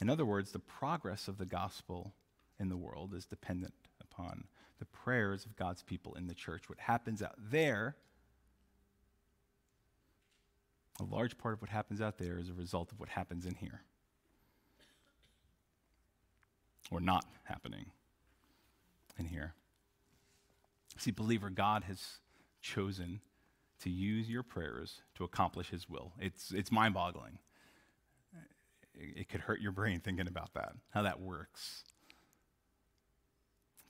In 0.00 0.10
other 0.10 0.24
words, 0.24 0.52
the 0.52 0.58
progress 0.58 1.28
of 1.28 1.38
the 1.38 1.46
gospel 1.46 2.12
in 2.58 2.68
the 2.68 2.76
world 2.76 3.14
is 3.14 3.24
dependent 3.24 3.74
upon 4.00 4.44
the 4.78 4.84
prayers 4.84 5.44
of 5.46 5.56
God's 5.56 5.82
people 5.82 6.14
in 6.14 6.26
the 6.26 6.34
church. 6.34 6.68
What 6.68 6.80
happens 6.80 7.22
out 7.22 7.36
there 7.38 7.96
a 11.00 11.04
large 11.04 11.36
part 11.36 11.54
of 11.54 11.60
what 11.60 11.70
happens 11.70 12.00
out 12.00 12.18
there 12.18 12.38
is 12.38 12.48
a 12.48 12.54
result 12.54 12.92
of 12.92 12.98
what 12.98 13.10
happens 13.10 13.44
in 13.44 13.54
here. 13.54 13.82
Or 16.90 17.00
not 17.00 17.26
happening 17.44 17.86
in 19.18 19.26
here. 19.26 19.54
See, 20.98 21.10
believer, 21.10 21.50
God 21.50 21.84
has 21.84 22.18
chosen 22.66 23.20
to 23.80 23.90
use 23.90 24.28
your 24.28 24.42
prayers 24.42 25.02
to 25.14 25.24
accomplish 25.24 25.70
his 25.70 25.88
will. 25.88 26.12
It's, 26.18 26.50
it's 26.50 26.72
mind 26.72 26.94
boggling. 26.94 27.38
It, 28.94 29.20
it 29.20 29.28
could 29.28 29.42
hurt 29.42 29.60
your 29.60 29.72
brain 29.72 30.00
thinking 30.00 30.26
about 30.26 30.54
that, 30.54 30.72
how 30.90 31.02
that 31.02 31.20
works. 31.20 31.84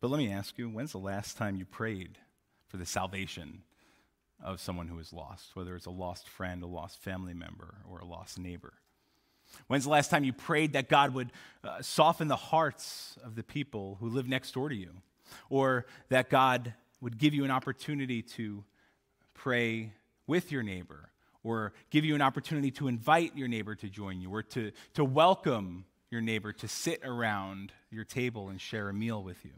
But 0.01 0.11
let 0.11 0.19
me 0.19 0.31
ask 0.31 0.59
you 0.59 0.69
when's 0.69 0.93
the 0.93 0.99
last 0.99 1.37
time 1.37 1.57
you 1.57 1.65
prayed 1.65 2.19
for 2.69 2.77
the 2.77 2.87
salvation 2.87 3.63
of 4.43 4.61
someone 4.61 4.89
who 4.89 4.99
is 4.99 5.13
lost, 5.13 5.57
whether 5.57 5.75
it's 5.75 5.87
a 5.87 5.91
lost 5.91 6.29
friend, 6.29 6.63
a 6.63 6.67
lost 6.67 6.99
family 6.99 7.33
member, 7.33 7.77
or 7.89 8.01
a 8.01 8.05
lost 8.05 8.39
neighbor? 8.39 8.75
When's 9.69 9.85
the 9.85 9.91
last 9.91 10.11
time 10.11 10.25
you 10.25 10.33
prayed 10.33 10.75
that 10.75 10.89
God 10.89 11.15
would 11.15 11.33
uh, 11.65 11.81
soften 11.81 12.29
the 12.29 12.37
hearts 12.37 13.17
of 13.25 13.37
the 13.37 13.45
people 13.45 13.97
who 14.01 14.09
live 14.09 14.29
next 14.29 14.53
door 14.53 14.69
to 14.69 14.75
you? 14.75 14.91
Or 15.49 15.87
that 16.09 16.29
God 16.29 16.75
would 17.01 17.19
give 17.19 17.35
you 17.35 17.45
an 17.45 17.51
opportunity 17.51 18.23
to 18.23 18.65
pray 19.35 19.93
with 20.27 20.51
your 20.51 20.63
neighbor, 20.63 21.11
or 21.45 21.73
give 21.91 22.05
you 22.05 22.15
an 22.15 22.23
opportunity 22.23 22.71
to 22.73 22.89
invite 22.89 23.37
your 23.37 23.49
neighbor 23.49 23.75
to 23.75 23.89
join 23.89 24.21
you, 24.21 24.35
or 24.35 24.43
to, 24.43 24.73
to 24.95 25.05
welcome 25.05 25.85
your 26.11 26.21
neighbor 26.21 26.53
to 26.53 26.67
sit 26.67 27.01
around 27.05 27.73
your 27.91 28.05
table 28.05 28.49
and 28.49 28.61
share 28.61 28.89
a 28.89 28.95
meal 28.95 29.23
with 29.23 29.45
you? 29.45 29.53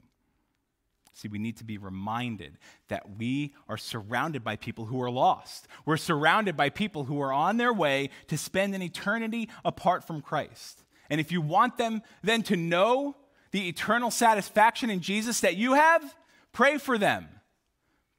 See, 1.15 1.29
we 1.29 1.39
need 1.39 1.57
to 1.57 1.65
be 1.65 1.79
reminded 1.79 2.59
that 2.89 3.19
we 3.19 3.55
are 3.69 3.77
surrounded 3.77 4.45
by 4.45 4.55
people 4.55 4.85
who 4.85 5.03
are 5.03 5.11
lost. 5.11 5.67
We're 5.85 5.97
surrounded 5.97 6.57
by 6.57 6.69
people 6.71 7.05
who 7.05 7.21
are 7.21 7.33
on 7.33 7.57
their 7.57 7.73
way 7.73 8.11
to 8.29 8.39
spend 8.39 8.75
an 8.75 8.83
eternity 8.83 9.49
apart 9.65 10.05
from 10.05 10.21
Christ. 10.21 10.85
And 11.11 11.21
if 11.21 11.33
you 11.33 11.41
want 11.41 11.77
them 11.77 12.03
then 12.23 12.43
to 12.45 12.57
know 12.57 13.17
the 13.51 13.69
eternal 13.69 14.13
satisfaction 14.13 14.91
in 14.91 15.01
Jesus 15.01 15.41
that 15.41 15.57
you 15.57 15.75
have, 15.75 16.15
pray 16.53 16.79
for 16.79 16.99
them. 16.99 17.29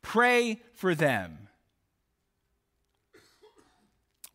Pray 0.02 0.62
for 0.74 0.96
them. 0.96 1.50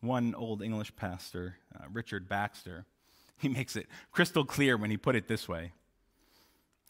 One 0.01 0.35
old 0.35 0.61
English 0.61 0.95
pastor, 0.95 1.57
uh, 1.75 1.85
Richard 1.91 2.29
Baxter, 2.29 2.85
he 3.37 3.49
makes 3.49 3.75
it 3.75 3.87
crystal 4.11 4.45
clear 4.45 4.77
when 4.77 4.91
he 4.91 4.97
put 4.97 5.15
it 5.15 5.27
this 5.27 5.47
way. 5.47 5.71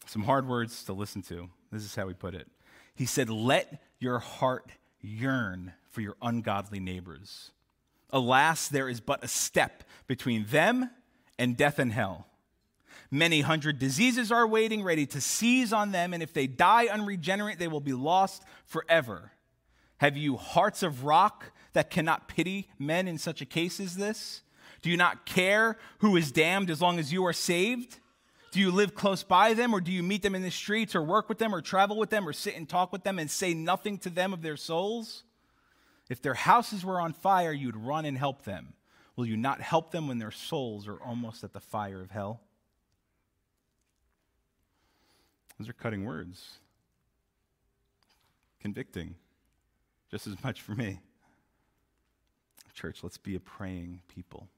Some 0.06 0.22
hard 0.22 0.46
words 0.46 0.84
to 0.84 0.92
listen 0.92 1.22
to. 1.22 1.48
This 1.72 1.82
is 1.82 1.94
how 1.94 2.06
he 2.06 2.14
put 2.14 2.34
it. 2.34 2.46
He 2.94 3.06
said, 3.06 3.28
Let 3.28 3.82
your 3.98 4.18
heart 4.18 4.70
yearn 5.00 5.72
for 5.90 6.00
your 6.00 6.16
ungodly 6.22 6.78
neighbors. 6.78 7.50
Alas, 8.10 8.68
there 8.68 8.88
is 8.88 9.00
but 9.00 9.24
a 9.24 9.28
step 9.28 9.82
between 10.06 10.46
them 10.46 10.90
and 11.38 11.56
death 11.56 11.78
and 11.78 11.92
hell. 11.92 12.26
Many 13.10 13.40
hundred 13.40 13.78
diseases 13.78 14.32
are 14.32 14.46
waiting, 14.46 14.82
ready 14.82 15.06
to 15.06 15.20
seize 15.20 15.72
on 15.72 15.92
them, 15.92 16.12
and 16.12 16.22
if 16.22 16.32
they 16.32 16.46
die 16.46 16.86
unregenerate, 16.86 17.58
they 17.58 17.68
will 17.68 17.80
be 17.80 17.92
lost 17.92 18.42
forever. 18.64 19.32
Have 19.98 20.16
you 20.16 20.36
hearts 20.36 20.82
of 20.82 21.04
rock 21.04 21.52
that 21.72 21.90
cannot 21.90 22.28
pity 22.28 22.68
men 22.78 23.08
in 23.08 23.18
such 23.18 23.40
a 23.40 23.46
case 23.46 23.80
as 23.80 23.96
this? 23.96 24.42
Do 24.82 24.90
you 24.90 24.96
not 24.96 25.26
care 25.26 25.78
who 25.98 26.16
is 26.16 26.32
damned 26.32 26.70
as 26.70 26.82
long 26.82 26.98
as 26.98 27.12
you 27.12 27.24
are 27.26 27.32
saved? 27.32 27.98
Do 28.52 28.60
you 28.60 28.70
live 28.70 28.94
close 28.94 29.22
by 29.22 29.54
them, 29.54 29.74
or 29.74 29.80
do 29.80 29.92
you 29.92 30.02
meet 30.02 30.22
them 30.22 30.34
in 30.34 30.42
the 30.42 30.50
streets, 30.50 30.94
or 30.94 31.02
work 31.02 31.28
with 31.28 31.38
them, 31.38 31.54
or 31.54 31.60
travel 31.60 31.98
with 31.98 32.10
them, 32.10 32.28
or 32.28 32.32
sit 32.32 32.56
and 32.56 32.68
talk 32.68 32.92
with 32.92 33.04
them 33.04 33.18
and 33.18 33.30
say 33.30 33.54
nothing 33.54 33.98
to 33.98 34.10
them 34.10 34.32
of 34.32 34.42
their 34.42 34.56
souls? 34.56 35.24
If 36.08 36.22
their 36.22 36.34
houses 36.34 36.84
were 36.84 37.00
on 37.00 37.12
fire, 37.12 37.52
you'd 37.52 37.76
run 37.76 38.04
and 38.04 38.16
help 38.16 38.44
them. 38.44 38.74
Will 39.16 39.26
you 39.26 39.36
not 39.36 39.60
help 39.60 39.90
them 39.90 40.08
when 40.08 40.18
their 40.18 40.30
souls 40.30 40.86
are 40.86 41.02
almost 41.02 41.42
at 41.42 41.52
the 41.52 41.60
fire 41.60 42.00
of 42.00 42.10
hell? 42.10 42.40
Those 45.58 45.68
are 45.68 45.74
cutting 45.74 46.04
words, 46.04 46.58
convicting, 48.60 49.14
just 50.10 50.26
as 50.26 50.42
much 50.44 50.60
for 50.60 50.72
me. 50.72 51.00
Church, 52.74 53.02
let's 53.02 53.16
be 53.16 53.34
a 53.36 53.40
praying 53.40 54.02
people. 54.06 54.48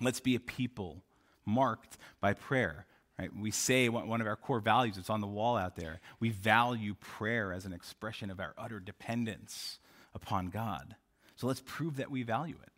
Let's 0.00 0.20
be 0.20 0.34
a 0.34 0.40
people 0.40 1.04
marked 1.46 1.96
by 2.20 2.34
prayer. 2.34 2.86
Right? 3.18 3.30
We 3.34 3.50
say 3.50 3.88
one 3.88 4.20
of 4.20 4.26
our 4.26 4.36
core 4.36 4.60
values, 4.60 4.96
it's 4.96 5.10
on 5.10 5.20
the 5.20 5.26
wall 5.26 5.56
out 5.56 5.76
there. 5.76 6.00
We 6.20 6.30
value 6.30 6.94
prayer 6.94 7.52
as 7.52 7.64
an 7.64 7.72
expression 7.72 8.30
of 8.30 8.40
our 8.40 8.54
utter 8.58 8.80
dependence 8.80 9.78
upon 10.14 10.48
God. 10.48 10.96
So 11.36 11.46
let's 11.46 11.62
prove 11.64 11.96
that 11.96 12.10
we 12.10 12.24
value 12.24 12.56
it. 12.62 12.72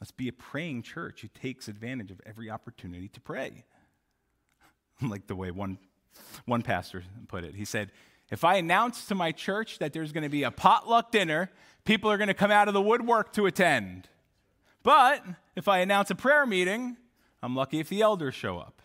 Let's 0.00 0.12
be 0.12 0.28
a 0.28 0.32
praying 0.32 0.82
church 0.82 1.22
who 1.22 1.28
takes 1.28 1.68
advantage 1.68 2.10
of 2.10 2.20
every 2.26 2.50
opportunity 2.50 3.08
to 3.08 3.20
pray. 3.20 3.64
like 5.08 5.26
the 5.26 5.36
way 5.36 5.50
one, 5.50 5.78
one 6.46 6.62
pastor 6.62 7.02
put 7.28 7.44
it. 7.44 7.54
He 7.54 7.64
said, 7.64 7.90
If 8.30 8.44
I 8.44 8.56
announce 8.56 9.06
to 9.06 9.14
my 9.14 9.32
church 9.32 9.78
that 9.78 9.92
there's 9.92 10.12
going 10.12 10.24
to 10.24 10.30
be 10.30 10.42
a 10.42 10.50
potluck 10.50 11.10
dinner, 11.10 11.50
people 11.84 12.10
are 12.10 12.16
going 12.16 12.28
to 12.28 12.34
come 12.34 12.50
out 12.50 12.68
of 12.68 12.74
the 12.74 12.82
woodwork 12.82 13.32
to 13.34 13.46
attend. 13.46 14.08
But 14.82 15.24
if 15.54 15.68
I 15.68 15.78
announce 15.78 16.10
a 16.10 16.14
prayer 16.14 16.46
meeting, 16.46 16.96
I'm 17.42 17.54
lucky 17.54 17.80
if 17.80 17.88
the 17.88 18.02
elders 18.02 18.34
show 18.34 18.58
up. 18.58 18.80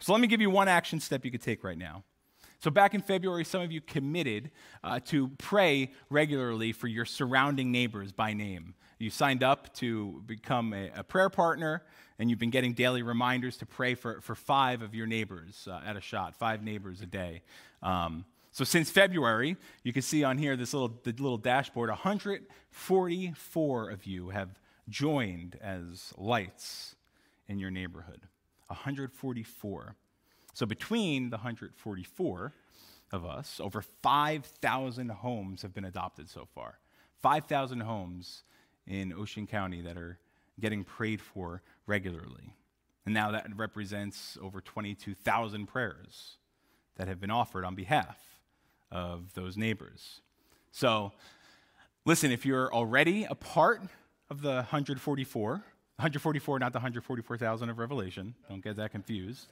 so 0.00 0.12
let 0.12 0.20
me 0.20 0.26
give 0.26 0.40
you 0.40 0.50
one 0.50 0.68
action 0.68 1.00
step 1.00 1.24
you 1.24 1.30
could 1.30 1.42
take 1.42 1.64
right 1.64 1.78
now. 1.78 2.04
So, 2.58 2.70
back 2.70 2.94
in 2.94 3.02
February, 3.02 3.44
some 3.44 3.60
of 3.60 3.70
you 3.70 3.80
committed 3.80 4.50
uh, 4.82 5.00
to 5.06 5.28
pray 5.38 5.92
regularly 6.08 6.72
for 6.72 6.86
your 6.86 7.04
surrounding 7.04 7.70
neighbors 7.70 8.12
by 8.12 8.32
name. 8.32 8.74
You 8.98 9.10
signed 9.10 9.42
up 9.42 9.74
to 9.74 10.22
become 10.26 10.72
a, 10.72 10.90
a 10.96 11.04
prayer 11.04 11.28
partner, 11.28 11.82
and 12.18 12.30
you've 12.30 12.38
been 12.38 12.50
getting 12.50 12.72
daily 12.72 13.02
reminders 13.02 13.58
to 13.58 13.66
pray 13.66 13.94
for, 13.94 14.22
for 14.22 14.34
five 14.34 14.80
of 14.80 14.94
your 14.94 15.06
neighbors 15.06 15.68
uh, 15.70 15.82
at 15.84 15.96
a 15.96 16.00
shot, 16.00 16.34
five 16.34 16.62
neighbors 16.62 17.02
a 17.02 17.06
day. 17.06 17.42
Um, 17.82 18.24
so, 18.52 18.64
since 18.64 18.90
February, 18.90 19.56
you 19.82 19.92
can 19.92 20.00
see 20.00 20.24
on 20.24 20.38
here 20.38 20.56
this 20.56 20.72
little, 20.72 20.98
the 21.02 21.12
little 21.12 21.36
dashboard 21.36 21.90
144 21.90 23.90
of 23.90 24.06
you 24.06 24.30
have 24.30 24.58
joined 24.88 25.58
as 25.60 26.14
lights 26.16 26.96
in 27.48 27.58
your 27.58 27.70
neighborhood. 27.70 28.22
144. 28.68 29.94
So 30.56 30.64
between 30.64 31.28
the 31.28 31.36
144 31.36 32.52
of 33.12 33.26
us, 33.26 33.60
over 33.62 33.82
5,000 33.82 35.10
homes 35.10 35.60
have 35.60 35.74
been 35.74 35.84
adopted 35.84 36.30
so 36.30 36.48
far. 36.54 36.78
5,000 37.20 37.80
homes 37.80 38.42
in 38.86 39.12
Ocean 39.12 39.46
County 39.46 39.82
that 39.82 39.98
are 39.98 40.18
getting 40.58 40.82
prayed 40.82 41.20
for 41.20 41.60
regularly. 41.86 42.54
And 43.04 43.12
now 43.12 43.32
that 43.32 43.46
represents 43.54 44.38
over 44.40 44.62
22,000 44.62 45.66
prayers 45.66 46.38
that 46.96 47.06
have 47.06 47.20
been 47.20 47.30
offered 47.30 47.66
on 47.66 47.74
behalf 47.74 48.18
of 48.90 49.34
those 49.34 49.58
neighbors. 49.58 50.22
So, 50.70 51.12
listen, 52.06 52.32
if 52.32 52.46
you're 52.46 52.72
already 52.72 53.24
a 53.24 53.34
part 53.34 53.82
of 54.30 54.40
the 54.40 54.54
144, 54.54 55.50
144, 55.50 56.58
not 56.58 56.72
the 56.72 56.78
144,000 56.78 57.68
of 57.68 57.78
Revelation, 57.78 58.34
don't 58.48 58.64
get 58.64 58.76
that 58.76 58.90
confused 58.90 59.48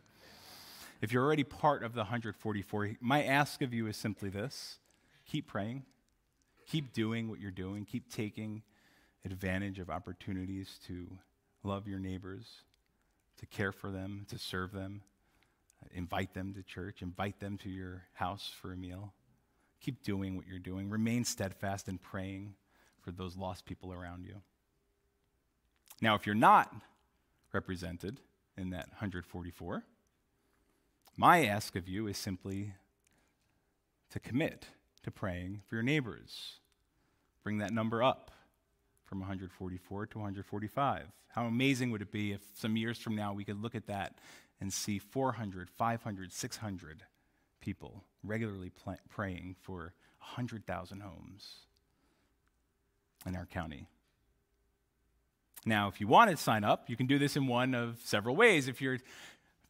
if 1.05 1.13
you're 1.13 1.23
already 1.23 1.45
part 1.45 1.83
of 1.83 1.93
the 1.93 2.01
144, 2.01 2.93
my 2.99 3.23
ask 3.25 3.61
of 3.61 3.75
you 3.75 3.87
is 3.89 3.97
simply 3.97 4.31
this 4.31 4.79
keep 5.27 5.47
praying, 5.47 5.85
keep 6.67 6.95
doing 6.95 7.29
what 7.29 7.39
you're 7.39 7.51
doing, 7.51 7.85
keep 7.85 8.11
taking 8.11 8.63
advantage 9.23 9.79
of 9.79 9.91
opportunities 9.91 10.79
to 10.87 11.07
love 11.63 11.87
your 11.87 11.99
neighbors, 11.99 12.47
to 13.39 13.45
care 13.45 13.71
for 13.71 13.91
them, 13.91 14.25
to 14.31 14.39
serve 14.39 14.73
them, 14.73 15.03
invite 15.93 16.33
them 16.33 16.55
to 16.55 16.63
church, 16.63 17.03
invite 17.03 17.39
them 17.39 17.59
to 17.59 17.69
your 17.69 18.05
house 18.15 18.51
for 18.63 18.73
a 18.73 18.77
meal. 18.77 19.13
Keep 19.83 20.05
doing 20.05 20.37
what 20.37 20.47
you're 20.47 20.59
doing. 20.59 20.89
Remain 20.89 21.25
steadfast 21.25 21.87
in 21.87 21.99
praying 21.99 22.55
for 23.03 23.11
those 23.11 23.37
lost 23.37 23.67
people 23.67 23.93
around 23.93 24.25
you. 24.25 24.37
Now, 26.01 26.15
if 26.15 26.25
you're 26.25 26.35
not 26.35 26.75
represented 27.53 28.21
in 28.57 28.71
that 28.71 28.89
144, 28.89 29.85
my 31.17 31.47
ask 31.47 31.77
of 31.77 31.89
you 31.89 32.07
is 32.07 32.19
simply 32.19 32.75
to 34.11 34.21
commit 34.21 34.67
to 35.03 35.11
praying 35.11 35.63
for 35.67 35.77
your 35.77 35.85
neighbors. 35.85 36.55
Bring 37.43 37.59
that 37.59 37.73
number 37.73 38.03
up 38.03 38.31
from 39.05 39.21
144 39.21 40.07
to 40.07 40.19
145. 40.19 41.07
How 41.29 41.47
amazing 41.47 41.91
would 41.91 42.03
it 42.03 42.13
be 42.13 42.33
if 42.33 42.41
some 42.55 42.77
years 42.77 42.99
from 42.99 43.15
now 43.15 43.33
we 43.33 43.45
could 43.45 43.61
look 43.61 43.75
at 43.75 43.87
that 43.87 44.15
and 44.61 44.73
see 44.73 44.99
400, 44.99 45.69
500, 45.69 46.33
600 46.33 47.03
people 47.61 48.05
regularly 48.23 48.71
pl- 48.71 48.97
praying 49.09 49.57
for 49.63 49.95
100,000 50.19 51.01
homes 51.01 51.67
in 53.27 53.37
our 53.37 53.47
county? 53.47 53.89
Now, 55.67 55.89
if 55.89 56.01
you 56.01 56.07
want 56.07 56.31
to 56.31 56.37
sign 56.37 56.63
up, 56.63 56.91
you 56.91 56.97
can 56.97 57.07
do 57.07 57.19
this 57.19 57.37
in 57.37 57.47
one 57.47 57.75
of 57.75 57.99
several 58.05 58.37
ways. 58.37 58.69
If 58.69 58.83
you're 58.83 58.99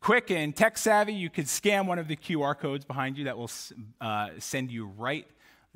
quick 0.05 0.31
and 0.31 0.55
tech 0.55 0.77
savvy, 0.77 1.15
you 1.15 1.31
could 1.31 1.49
scan 1.49 1.87
one 1.87 1.99
of 1.99 2.09
the 2.09 2.17
QR 2.17 2.59
codes 2.59 2.85
behind 2.85 3.17
you 3.17 3.25
that 3.25 3.39
will 3.39 3.51
uh, 4.03 4.29
send 4.39 4.71
you 4.71 4.89
right 4.99 5.27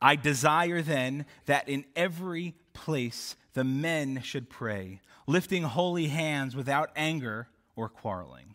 I 0.00 0.16
desire 0.16 0.82
then 0.82 1.26
that 1.46 1.68
in 1.68 1.84
every 1.96 2.54
place 2.72 3.36
the 3.54 3.64
men 3.64 4.20
should 4.22 4.50
pray, 4.50 5.00
lifting 5.26 5.62
holy 5.62 6.08
hands 6.08 6.54
without 6.54 6.90
anger 6.96 7.48
or 7.76 7.88
quarreling. 7.88 8.54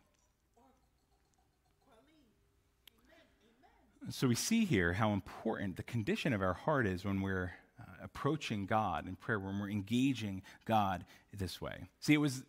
So 4.12 4.28
we 4.28 4.36
see 4.36 4.66
here 4.66 4.94
how 4.94 5.12
important 5.12 5.78
the 5.78 5.84
condition 5.84 6.34
of 6.34 6.42
our 6.42 6.54
heart 6.54 6.88
is 6.88 7.06
when 7.06 7.22
we're 7.22 7.52
uh, 7.80 7.84
approaching 8.04 8.66
God 8.66 9.08
in 9.08 9.16
prayer, 9.16 9.40
when 9.40 9.60
we're 9.60 9.70
engaging 9.70 10.42
God 10.66 11.06
this 11.32 11.62
way. 11.62 11.90
See, 12.00 12.14
it 12.14 12.18
was 12.18 12.44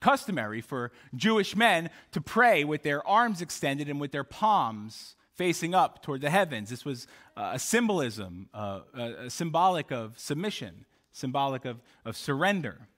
customary 0.00 0.60
for 0.60 0.92
Jewish 1.14 1.56
men 1.56 1.90
to 2.12 2.20
pray 2.20 2.64
with 2.64 2.82
their 2.82 3.06
arms 3.06 3.40
extended 3.40 3.88
and 3.88 4.00
with 4.00 4.12
their 4.12 4.24
palms 4.24 5.16
facing 5.36 5.74
up 5.74 6.02
toward 6.02 6.20
the 6.20 6.30
heavens. 6.30 6.70
This 6.70 6.84
was 6.84 7.06
uh, 7.36 7.52
a 7.54 7.58
symbolism, 7.58 8.48
uh, 8.54 8.80
a 8.94 9.30
symbolic 9.30 9.92
of 9.92 10.18
submission, 10.18 10.86
symbolic 11.12 11.64
of, 11.64 11.80
of 12.04 12.16
surrender. 12.16 12.88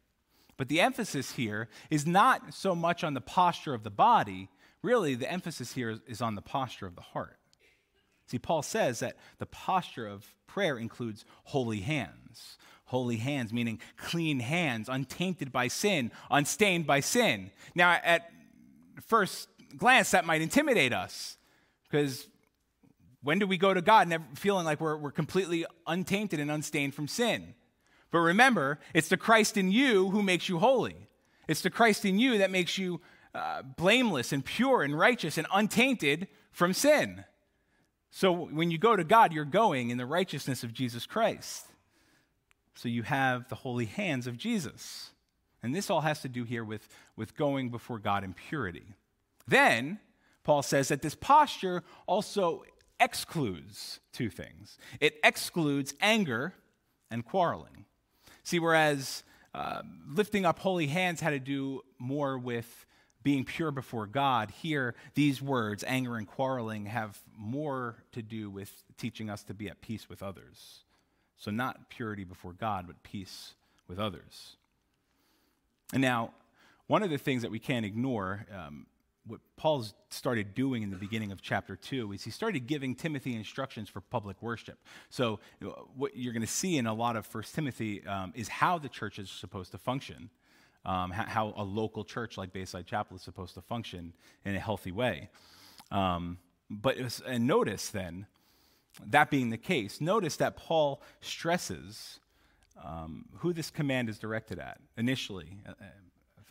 But 0.57 0.69
the 0.69 0.81
emphasis 0.81 1.33
here 1.33 1.69
is 1.91 2.07
not 2.07 2.55
so 2.55 2.75
much 2.75 3.05
on 3.05 3.15
the 3.15 3.21
posture 3.21 3.75
of 3.75 3.85
the 3.85 3.91
body, 3.91 4.49
really, 4.83 5.15
the 5.15 5.31
emphasis 5.31 5.73
here 5.73 5.91
is, 5.91 6.01
is 6.07 6.23
on 6.23 6.35
the 6.35 6.43
posture 6.43 6.87
of 6.87 6.95
the 6.95 7.03
heart. 7.03 7.39
See, 8.27 8.39
Paul 8.39 8.63
says 8.63 9.01
that 9.01 9.17
the 9.39 9.47
posture 9.47 10.07
of 10.07 10.35
prayer 10.47 10.79
includes 10.79 11.25
holy 11.45 11.81
hands. 11.81 12.59
Holy 12.87 13.17
hands, 13.17 13.53
meaning 13.53 13.81
clean 13.97 14.41
hands, 14.41 14.89
untainted 14.89 15.53
by 15.53 15.69
sin, 15.69 16.11
unstained 16.31 16.87
by 16.87 17.01
sin. 17.01 17.51
Now, 17.75 17.99
at 18.03 18.31
first 19.07 19.49
glance, 19.77 20.13
that 20.13 20.25
might 20.25 20.41
intimidate 20.41 20.93
us 20.93 21.39
because 21.89 22.29
when 23.23 23.39
do 23.39 23.47
we 23.47 23.59
go 23.59 23.75
to 23.75 23.83
God 23.83 24.09
never 24.09 24.25
feeling 24.35 24.65
like 24.65 24.81
we're, 24.81 24.97
we're 24.97 25.11
completely 25.11 25.67
untainted 25.87 26.41
and 26.41 26.51
unstained 26.51 26.95
from 26.95 27.09
sin? 27.09 27.55
But 28.11 28.19
remember, 28.19 28.79
it's 28.95 29.09
the 29.09 29.17
Christ 29.17 29.57
in 29.57 29.71
you 29.71 30.11
who 30.11 30.23
makes 30.23 30.49
you 30.49 30.59
holy. 30.59 30.97
It's 31.47 31.63
the 31.63 31.71
Christ 31.71 32.05
in 32.05 32.19
you 32.19 32.39
that 32.39 32.51
makes 32.51 32.79
you 32.79 33.01
uh, 33.35 33.63
blameless 33.63 34.33
and 34.33 34.45
pure 34.45 34.83
and 34.83 34.99
righteous 34.99 35.39
and 35.39 35.47
untainted 35.53 36.29
from 36.53 36.73
sin. 36.73 37.25
So 38.11 38.33
when 38.33 38.71
you 38.71 38.79
go 38.79 38.97
to 38.97 39.05
God, 39.05 39.33
you're 39.33 39.45
going 39.45 39.91
in 39.91 39.99
the 39.99 40.07
righteousness 40.07 40.65
of 40.65 40.73
Jesus 40.73 41.07
Christ. 41.07 41.67
So 42.75 42.89
you 42.89 43.03
have 43.03 43.49
the 43.49 43.57
holy 43.57 43.87
hands 43.87 44.27
of 44.27 44.39
Jesus. 44.39 45.11
And 45.63 45.75
this 45.75 45.91
all 45.91 46.03
has 46.03 46.23
to 46.23 46.29
do 46.29 46.45
here 46.45 46.65
with, 46.65 46.89
with 47.17 47.37
going 47.37 47.71
before 47.71 47.99
God 47.99 48.25
in 48.25 48.33
purity. 48.33 48.95
Then, 49.47 49.99
Paul 50.45 50.63
says 50.63 50.89
that 50.89 51.03
this 51.03 51.15
posture 51.15 51.83
also 52.07 52.65
excludes 53.01 54.01
two 54.13 54.29
things 54.31 54.79
it 55.01 55.19
excludes 55.23 55.95
anger 56.01 56.55
and 57.11 57.25
quarreling. 57.25 57.85
See, 58.43 58.59
whereas 58.59 59.23
uh, 59.55 59.83
lifting 60.09 60.45
up 60.45 60.59
holy 60.59 60.87
hands 60.87 61.21
had 61.21 61.31
to 61.31 61.39
do 61.39 61.83
more 61.99 62.39
with 62.39 62.87
being 63.23 63.45
pure 63.45 63.71
before 63.71 64.07
God, 64.07 64.51
here, 64.51 64.95
these 65.15 65.43
words, 65.43 65.85
anger 65.87 66.17
and 66.17 66.27
quarreling, 66.27 66.87
have 66.87 67.19
more 67.37 67.97
to 68.13 68.23
do 68.23 68.49
with 68.49 68.73
teaching 68.97 69.29
us 69.29 69.43
to 69.45 69.55
be 69.55 69.69
at 69.69 69.81
peace 69.81 70.09
with 70.09 70.23
others. 70.23 70.85
So, 71.37 71.51
not 71.51 71.91
purity 71.91 72.25
before 72.25 72.53
God, 72.53 72.87
but 72.87 73.03
peace 73.03 73.55
with 73.87 73.99
others. 73.99 74.57
And 75.93 76.01
now, 76.01 76.33
one 76.87 77.03
of 77.03 77.11
the 77.11 77.19
things 77.19 77.43
that 77.43 77.51
we 77.51 77.59
can't 77.59 77.85
ignore, 77.85 78.47
um, 78.55 78.87
what 79.29 79.41
Paul's 79.57 79.95
started 80.11 80.55
doing 80.55 80.83
in 80.83 80.91
the 80.91 80.97
beginning 80.97 81.31
of 81.31 81.41
chapter 81.41 81.77
2 81.77 82.13
is 82.13 82.25
he 82.25 82.31
started 82.31 82.67
giving 82.67 82.95
Timothy 82.95 83.35
instructions 83.35 83.89
for 83.89 84.01
public 84.01 84.41
worship. 84.43 84.79
So, 85.11 85.39
what 85.97 86.17
you're 86.17 86.33
going 86.33 86.41
to 86.41 86.47
see 86.47 86.79
in 86.79 86.87
a 86.87 86.95
lot 86.95 87.17
of 87.17 87.27
First 87.27 87.55
Timothy 87.55 88.07
um, 88.07 88.33
is 88.35 88.49
how 88.49 88.79
the 88.79 88.89
church 88.89 89.19
is 89.19 89.31
supposed 89.31 89.71
to 89.73 89.79
function, 89.79 90.31
um, 90.85 91.11
how 91.11 91.55
a 91.57 91.63
local 91.63 92.05
church 92.05 92.37
like 92.37 92.53
Bayside 92.53 92.87
Chapel 92.87 93.17
is 93.17 93.23
supposed 93.23 93.55
to 93.55 93.61
function 93.61 94.15
in 94.45 94.57
a 94.57 94.61
healthy 94.61 94.93
way. 94.93 95.29
Um, 95.91 96.39
but 96.71 96.99
was, 96.99 97.23
and 97.27 97.47
notice 97.47 97.91
then, 97.91 98.27
that 99.07 99.31
being 99.31 99.51
the 99.51 99.59
case, 99.59 100.01
notice 100.01 100.37
that 100.37 100.57
Paul 100.57 101.03
stresses 101.21 102.19
um, 102.85 103.25
who 103.39 103.53
this 103.53 103.71
command 103.71 104.09
is 104.09 104.19
directed 104.19 104.59
at 104.59 104.79
initially, 104.97 105.59
uh, 105.67 105.73
uh, 105.73 105.85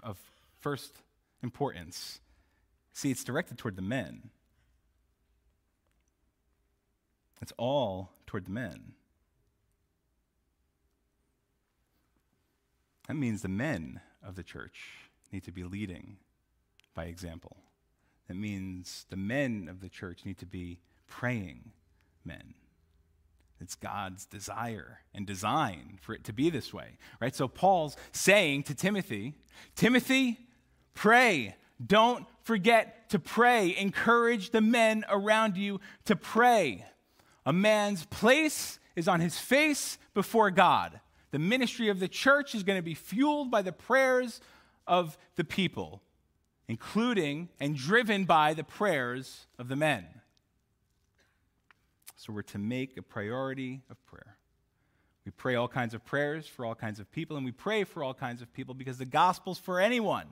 of 0.03 0.17
first 0.59 0.91
importance. 1.43 2.19
See, 2.97 3.11
it's 3.11 3.23
directed 3.23 3.59
toward 3.59 3.75
the 3.75 3.83
men. 3.83 4.31
It's 7.39 7.53
all 7.55 8.09
toward 8.25 8.47
the 8.47 8.51
men. 8.51 8.93
That 13.07 13.13
means 13.13 13.43
the 13.43 13.49
men 13.49 14.01
of 14.23 14.33
the 14.33 14.41
church 14.41 15.11
need 15.31 15.43
to 15.43 15.51
be 15.51 15.63
leading 15.63 16.17
by 16.95 17.05
example. 17.05 17.57
That 18.27 18.33
means 18.33 19.05
the 19.11 19.15
men 19.15 19.67
of 19.69 19.79
the 19.79 19.89
church 19.89 20.25
need 20.25 20.39
to 20.39 20.47
be 20.47 20.79
praying 21.05 21.73
men. 22.25 22.55
It's 23.61 23.75
God's 23.75 24.25
desire 24.25 25.01
and 25.13 25.27
design 25.27 25.99
for 26.01 26.15
it 26.15 26.23
to 26.23 26.33
be 26.33 26.49
this 26.49 26.73
way, 26.73 26.97
right? 27.21 27.35
So 27.35 27.47
Paul's 27.47 27.95
saying 28.11 28.63
to 28.63 28.73
Timothy, 28.73 29.35
Timothy, 29.75 30.39
pray. 30.95 31.57
Don't 31.85 32.25
forget 32.43 33.09
to 33.09 33.19
pray. 33.19 33.75
Encourage 33.77 34.49
the 34.49 34.61
men 34.61 35.05
around 35.09 35.57
you 35.57 35.79
to 36.05 36.15
pray. 36.15 36.85
A 37.45 37.53
man's 37.53 38.05
place 38.05 38.79
is 38.95 39.07
on 39.07 39.19
his 39.19 39.37
face 39.37 39.97
before 40.13 40.49
God. 40.51 40.99
The 41.31 41.39
ministry 41.39 41.89
of 41.89 41.99
the 41.99 42.07
church 42.07 42.55
is 42.55 42.63
going 42.63 42.79
to 42.79 42.83
be 42.83 42.95
fueled 42.95 43.51
by 43.51 43.61
the 43.61 43.71
prayers 43.71 44.41
of 44.87 45.17
the 45.35 45.43
people, 45.43 46.01
including 46.67 47.49
and 47.59 47.75
driven 47.75 48.25
by 48.25 48.53
the 48.53 48.63
prayers 48.63 49.45
of 49.59 49.67
the 49.67 49.75
men. 49.75 50.05
So 52.15 52.33
we're 52.33 52.41
to 52.43 52.57
make 52.57 52.97
a 52.97 53.03
priority 53.03 53.81
of 53.89 54.03
prayer. 54.05 54.37
We 55.25 55.31
pray 55.31 55.55
all 55.55 55.67
kinds 55.67 55.93
of 55.93 56.03
prayers 56.05 56.47
for 56.47 56.65
all 56.65 56.73
kinds 56.73 56.99
of 56.99 57.11
people, 57.11 57.37
and 57.37 57.45
we 57.45 57.51
pray 57.51 57.83
for 57.83 58.03
all 58.03 58.13
kinds 58.13 58.41
of 58.41 58.51
people 58.53 58.73
because 58.73 58.97
the 58.97 59.05
gospel's 59.05 59.59
for 59.59 59.79
anyone. 59.79 60.25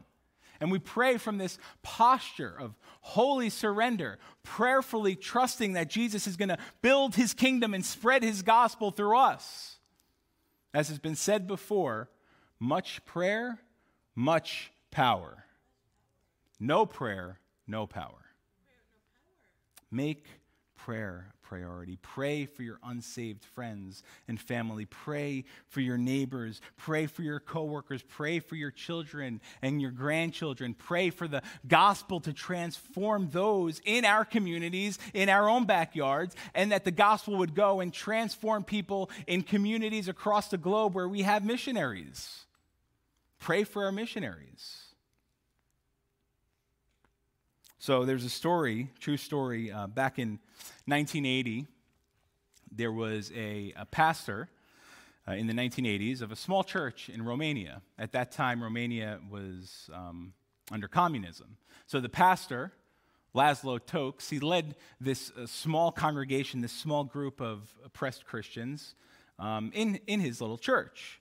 And 0.59 0.71
we 0.71 0.79
pray 0.79 1.17
from 1.17 1.37
this 1.37 1.57
posture 1.83 2.55
of 2.59 2.75
holy 3.01 3.49
surrender, 3.49 4.19
prayerfully 4.43 5.15
trusting 5.15 5.73
that 5.73 5.89
Jesus 5.89 6.27
is 6.27 6.37
going 6.37 6.49
to 6.49 6.57
build 6.81 7.15
his 7.15 7.33
kingdom 7.33 7.73
and 7.73 7.85
spread 7.85 8.23
his 8.23 8.41
gospel 8.41 8.91
through 8.91 9.17
us. 9.17 9.77
As 10.73 10.89
has 10.89 10.99
been 10.99 11.15
said 11.15 11.47
before, 11.47 12.09
much 12.59 13.03
prayer, 13.05 13.59
much 14.15 14.71
power. 14.91 15.45
No 16.59 16.85
prayer, 16.85 17.39
no 17.67 17.85
power. 17.85 18.25
Make 19.91 20.25
prayer 20.75 21.34
priority. 21.47 21.97
Pray 22.01 22.45
for 22.45 22.63
your 22.63 22.79
unsaved 22.83 23.43
friends 23.43 24.03
and 24.27 24.39
family. 24.39 24.85
Pray 24.85 25.45
for 25.67 25.79
your 25.79 25.97
neighbors. 25.97 26.59
Pray 26.75 27.05
for 27.05 27.21
your 27.21 27.39
coworkers. 27.39 28.01
Pray 28.01 28.39
for 28.39 28.55
your 28.55 28.71
children 28.71 29.39
and 29.61 29.81
your 29.81 29.91
grandchildren. 29.91 30.73
Pray 30.73 31.09
for 31.09 31.27
the 31.27 31.43
gospel 31.67 32.19
to 32.21 32.33
transform 32.33 33.29
those 33.31 33.79
in 33.85 34.05
our 34.05 34.25
communities, 34.25 34.97
in 35.13 35.29
our 35.29 35.47
own 35.47 35.65
backyards, 35.65 36.35
and 36.53 36.71
that 36.71 36.83
the 36.83 36.91
gospel 36.91 37.37
would 37.37 37.53
go 37.53 37.79
and 37.79 37.93
transform 37.93 38.63
people 38.63 39.09
in 39.27 39.41
communities 39.41 40.07
across 40.07 40.49
the 40.49 40.57
globe 40.57 40.95
where 40.95 41.07
we 41.07 41.21
have 41.21 41.45
missionaries. 41.45 42.45
Pray 43.39 43.63
for 43.63 43.85
our 43.85 43.91
missionaries. 43.91 44.81
So 47.77 48.03
there's 48.03 48.25
a 48.25 48.29
story, 48.29 48.89
true 48.99 49.17
story, 49.17 49.71
uh, 49.71 49.85
back 49.85 50.17
in 50.17 50.39
1980, 50.85 51.67
there 52.71 52.91
was 52.91 53.31
a, 53.35 53.73
a 53.75 53.85
pastor 53.85 54.49
uh, 55.27 55.33
in 55.33 55.47
the 55.47 55.53
1980s 55.53 56.21
of 56.21 56.31
a 56.31 56.35
small 56.35 56.63
church 56.63 57.09
in 57.09 57.23
Romania. 57.23 57.81
At 57.97 58.11
that 58.11 58.31
time, 58.31 58.61
Romania 58.61 59.19
was 59.29 59.89
um, 59.93 60.33
under 60.71 60.87
communism. 60.87 61.57
So 61.87 61.99
the 61.99 62.09
pastor, 62.09 62.71
Laszlo 63.33 63.83
Tokes, 63.83 64.29
he 64.29 64.39
led 64.39 64.75
this 64.99 65.31
uh, 65.31 65.47
small 65.47 65.91
congregation, 65.91 66.61
this 66.61 66.71
small 66.71 67.03
group 67.03 67.41
of 67.41 67.73
oppressed 67.83 68.25
Christians 68.25 68.95
um, 69.39 69.71
in, 69.73 69.99
in 70.07 70.19
his 70.19 70.41
little 70.41 70.57
church. 70.57 71.19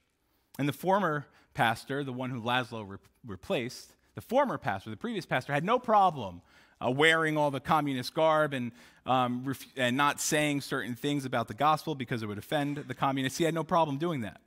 And 0.59 0.69
the 0.69 0.73
former 0.73 1.27
pastor, 1.55 2.05
the 2.05 2.13
one 2.13 2.31
who 2.31 2.41
Laszlo 2.41 2.89
re- 2.89 2.99
replaced, 3.27 3.93
the 4.15 4.21
former 4.21 4.59
pastor, 4.59 4.91
the 4.91 4.97
previous 4.97 5.27
pastor, 5.27 5.53
had 5.53 5.65
no 5.65 5.79
problem 5.79 6.41
uh, 6.85 6.91
wearing 6.91 7.37
all 7.37 7.51
the 7.51 7.61
communist 7.61 8.15
garb 8.15 8.53
and, 8.53 8.73
um, 9.07 9.45
ref- 9.45 9.67
and 9.77 9.97
not 9.97 10.21
saying 10.21 10.61
certain 10.61 10.95
things 10.95 11.25
about 11.25 11.49
the 11.49 11.55
gospel 11.55 11.95
because 11.95 12.23
it 12.23 12.27
would 12.27 12.39
offend 12.39 12.77
the 12.77 12.95
communists. 12.95 13.39
He 13.39 13.45
had 13.45 13.55
no 13.55 13.65
problem 13.65 13.99
doing 13.99 14.23
that. 14.23 14.41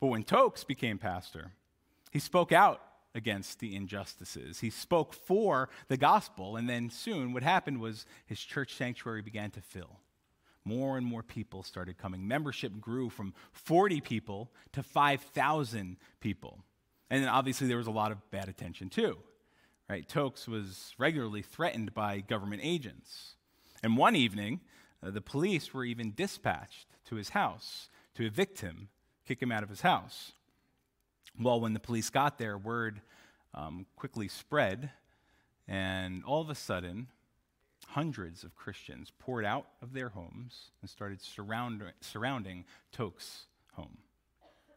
But 0.00 0.08
when 0.08 0.24
Tokes 0.24 0.64
became 0.64 0.98
pastor, 0.98 1.52
he 2.10 2.18
spoke 2.18 2.52
out 2.52 2.82
against 3.14 3.60
the 3.60 3.74
injustices. 3.74 4.60
He 4.60 4.68
spoke 4.68 5.14
for 5.14 5.70
the 5.88 5.96
gospel, 5.96 6.56
and 6.56 6.68
then 6.68 6.90
soon 6.90 7.32
what 7.32 7.42
happened 7.42 7.80
was 7.80 8.04
his 8.26 8.40
church 8.40 8.74
sanctuary 8.74 9.22
began 9.22 9.50
to 9.52 9.60
fill. 9.62 10.00
More 10.64 10.98
and 10.98 11.06
more 11.06 11.22
people 11.22 11.62
started 11.62 11.96
coming. 11.96 12.28
Membership 12.28 12.78
grew 12.80 13.08
from 13.08 13.32
40 13.52 14.00
people 14.00 14.50
to 14.72 14.82
5,000 14.82 15.96
people. 16.20 16.58
And 17.10 17.22
then 17.22 17.28
obviously 17.28 17.66
there 17.66 17.76
was 17.76 17.86
a 17.86 17.92
lot 17.92 18.12
of 18.12 18.30
bad 18.30 18.48
attention 18.48 18.88
too. 18.88 19.18
Right? 19.88 20.08
Tokes 20.08 20.48
was 20.48 20.94
regularly 20.98 21.42
threatened 21.42 21.94
by 21.94 22.20
government 22.20 22.62
agents. 22.64 23.36
And 23.82 23.96
one 23.96 24.16
evening, 24.16 24.60
uh, 25.02 25.10
the 25.10 25.20
police 25.20 25.72
were 25.72 25.84
even 25.84 26.12
dispatched 26.14 26.86
to 27.06 27.14
his 27.14 27.30
house 27.30 27.88
to 28.14 28.24
evict 28.24 28.60
him, 28.60 28.88
kick 29.26 29.40
him 29.40 29.52
out 29.52 29.62
of 29.62 29.68
his 29.68 29.82
house. 29.82 30.32
Well, 31.38 31.60
when 31.60 31.74
the 31.74 31.80
police 31.80 32.10
got 32.10 32.38
there, 32.38 32.58
word 32.58 33.00
um, 33.54 33.86
quickly 33.94 34.26
spread, 34.26 34.90
and 35.68 36.24
all 36.24 36.40
of 36.40 36.50
a 36.50 36.54
sudden, 36.54 37.08
hundreds 37.88 38.42
of 38.42 38.56
Christians 38.56 39.12
poured 39.18 39.44
out 39.44 39.66
of 39.82 39.92
their 39.92 40.08
homes 40.08 40.70
and 40.80 40.90
started 40.90 41.20
surround, 41.20 41.82
surrounding 42.00 42.64
Tokes' 42.90 43.46
home, 43.74 43.98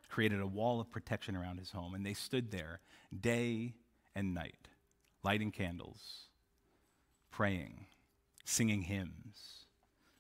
created 0.10 0.42
a 0.42 0.48
wall 0.48 0.82
of 0.82 0.92
protection 0.92 1.36
around 1.36 1.60
his 1.60 1.72
home, 1.72 1.94
and 1.94 2.06
they 2.06 2.14
stood 2.14 2.52
there 2.52 2.82
day 3.22 3.76
and 4.16 4.34
night 4.34 4.68
lighting 5.24 5.52
candles, 5.52 6.28
praying, 7.32 7.86
singing 8.46 8.84
hymns. 8.84 9.66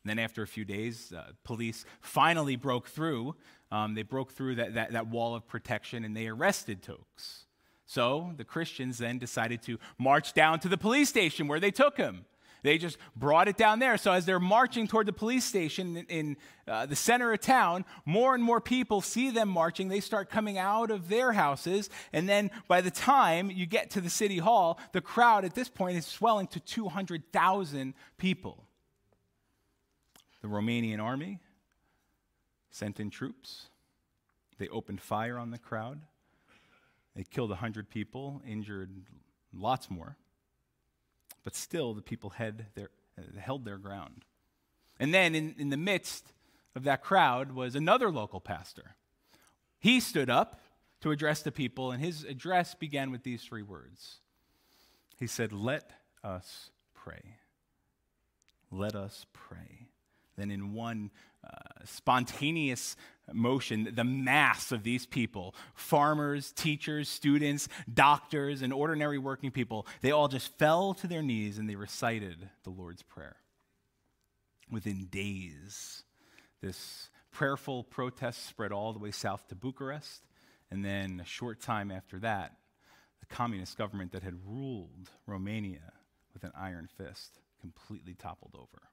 And 0.04 0.10
then 0.10 0.20
after 0.20 0.42
a 0.42 0.48
few 0.48 0.66
days, 0.66 1.14
uh, 1.14 1.32
police 1.44 1.86
finally 2.02 2.56
broke 2.56 2.88
through. 2.88 3.36
Um, 3.72 3.96
they 3.96 4.04
broke 4.04 4.32
through 4.32 4.56
that, 4.56 4.74
that, 4.76 4.92
that 4.94 5.08
wall 5.08 5.36
of 5.36 5.48
protection 5.48 6.04
and 6.04 6.16
they 6.16 6.28
arrested 6.28 6.82
Tokes. 6.82 7.46
So 7.86 8.34
the 8.38 8.46
Christians 8.46 8.98
then 9.00 9.20
decided 9.20 9.62
to 9.64 9.80
march 9.98 10.34
down 10.34 10.60
to 10.62 10.70
the 10.70 10.78
police 10.78 11.10
station 11.10 11.48
where 11.48 11.60
they 11.60 11.72
took 11.72 11.98
him. 11.98 12.26
They 12.62 12.78
just 12.78 12.97
brought 13.16 13.47
it 13.47 13.57
down 13.57 13.80
there. 13.80 13.97
So 13.97 14.12
as 14.12 14.26
they're 14.26 14.39
marching 14.39 14.88
toward 14.88 15.05
the 15.05 15.14
police 15.14 15.45
station 15.45 15.97
in, 15.97 16.05
in 16.05 16.38
uh, 16.68 16.86
the 16.86 16.95
center 16.95 17.32
of 17.32 17.39
town, 17.39 17.86
more 18.05 18.36
and 18.36 18.43
more 18.43 18.60
people 18.60 19.01
see 19.01 19.32
them 19.32 19.49
marching. 19.49 19.88
They 19.88 19.99
start 19.99 20.30
coming 20.30 20.57
out 20.57 20.91
of 20.91 21.10
their 21.10 21.32
houses. 21.32 21.89
And 22.14 22.28
then 22.28 22.51
by 22.68 22.82
the 22.82 22.91
time 22.91 23.49
you 23.49 23.66
get 23.66 23.91
to 23.91 24.01
the 24.01 24.10
city 24.10 24.38
hall, 24.38 24.80
the 24.91 25.01
crowd 25.01 25.45
at 25.45 25.55
this 25.55 25.70
point 25.70 25.97
is 25.97 26.05
swelling 26.05 26.47
to 26.47 26.60
200,000 26.60 27.93
people. 28.18 28.66
The 30.41 30.47
Romanian 30.47 31.01
army 31.01 31.39
sent 32.72 32.99
in 32.99 33.10
troops. 33.10 33.68
They 34.57 34.68
opened 34.68 35.01
fire 35.01 35.38
on 35.38 35.51
the 35.51 35.57
crowd. 35.57 36.01
They 37.16 37.24
killed 37.24 37.49
100 37.49 37.89
people, 37.89 38.41
injured 38.47 38.91
lots 39.53 39.89
more. 39.89 40.16
But 41.50 41.56
still, 41.56 41.95
the 41.95 42.04
people 42.04 42.32
their, 42.38 42.91
uh, 43.18 43.39
held 43.39 43.66
their 43.66 43.80
ground. 43.80 44.24
And 45.00 45.12
then, 45.12 45.34
in, 45.34 45.56
in 45.58 45.72
the 45.72 45.78
midst 45.78 46.32
of 46.76 46.84
that 46.84 47.02
crowd, 47.02 47.54
was 47.54 47.74
another 47.74 48.12
local 48.12 48.39
pastor. 48.39 48.95
He 49.80 50.00
stood 50.00 50.30
up 50.30 50.62
to 51.02 51.10
address 51.10 51.41
the 51.41 51.52
people, 51.52 51.89
and 51.89 52.04
his 52.04 52.24
address 52.24 52.76
began 52.76 53.10
with 53.10 53.24
these 53.24 53.41
three 53.41 53.64
words 53.64 54.20
He 55.18 55.26
said, 55.26 55.52
Let 55.52 55.89
us 56.24 56.70
pray. 56.93 57.38
Let 58.70 58.93
us 58.93 59.26
pray. 59.34 59.88
Then, 60.38 60.52
in 60.52 60.76
one 60.76 61.10
uh, 61.43 61.84
spontaneous 61.84 62.95
motion, 63.34 63.92
the 63.94 64.04
mass 64.04 64.72
of 64.72 64.84
these 64.84 65.06
people 65.06 65.56
farmers, 65.74 66.52
teachers, 66.52 67.10
students, 67.10 67.68
doctors, 67.92 68.62
and 68.62 68.74
ordinary 68.74 69.18
working 69.18 69.52
people 69.52 69.88
they 70.02 70.12
all 70.12 70.28
just 70.28 70.58
fell 70.58 70.94
to 70.96 71.08
their 71.08 71.22
knees 71.22 71.58
and 71.58 71.70
they 71.70 71.76
recited 71.76 72.50
the 72.64 72.70
Lord's 72.70 73.04
Prayer. 73.04 73.38
Within 74.72 75.06
days, 75.06 76.04
this 76.62 77.10
prayerful 77.32 77.84
protest 77.84 78.46
spread 78.46 78.72
all 78.72 78.94
the 78.94 79.00
way 79.00 79.12
south 79.12 79.48
to 79.48 79.56
Bucharest. 79.56 80.24
And 80.72 80.86
then, 80.86 81.20
a 81.20 81.26
short 81.26 81.62
time 81.62 81.90
after 81.90 82.20
that, 82.20 82.56
the 83.20 83.26
communist 83.26 83.78
government 83.78 84.12
that 84.12 84.24
had 84.24 84.36
ruled 84.46 85.10
Romania 85.26 85.94
with 86.34 86.44
an 86.44 86.52
iron 86.56 86.88
fist 86.98 87.40
completely 87.60 88.14
toppled 88.14 88.56
over. 88.56 88.90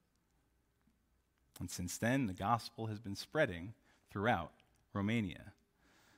And 1.60 1.70
since 1.70 1.98
then, 1.98 2.26
the 2.26 2.34
gospel 2.34 2.86
has 2.86 2.98
been 2.98 3.16
spreading 3.16 3.74
throughout 4.10 4.52
Romania. 4.92 5.52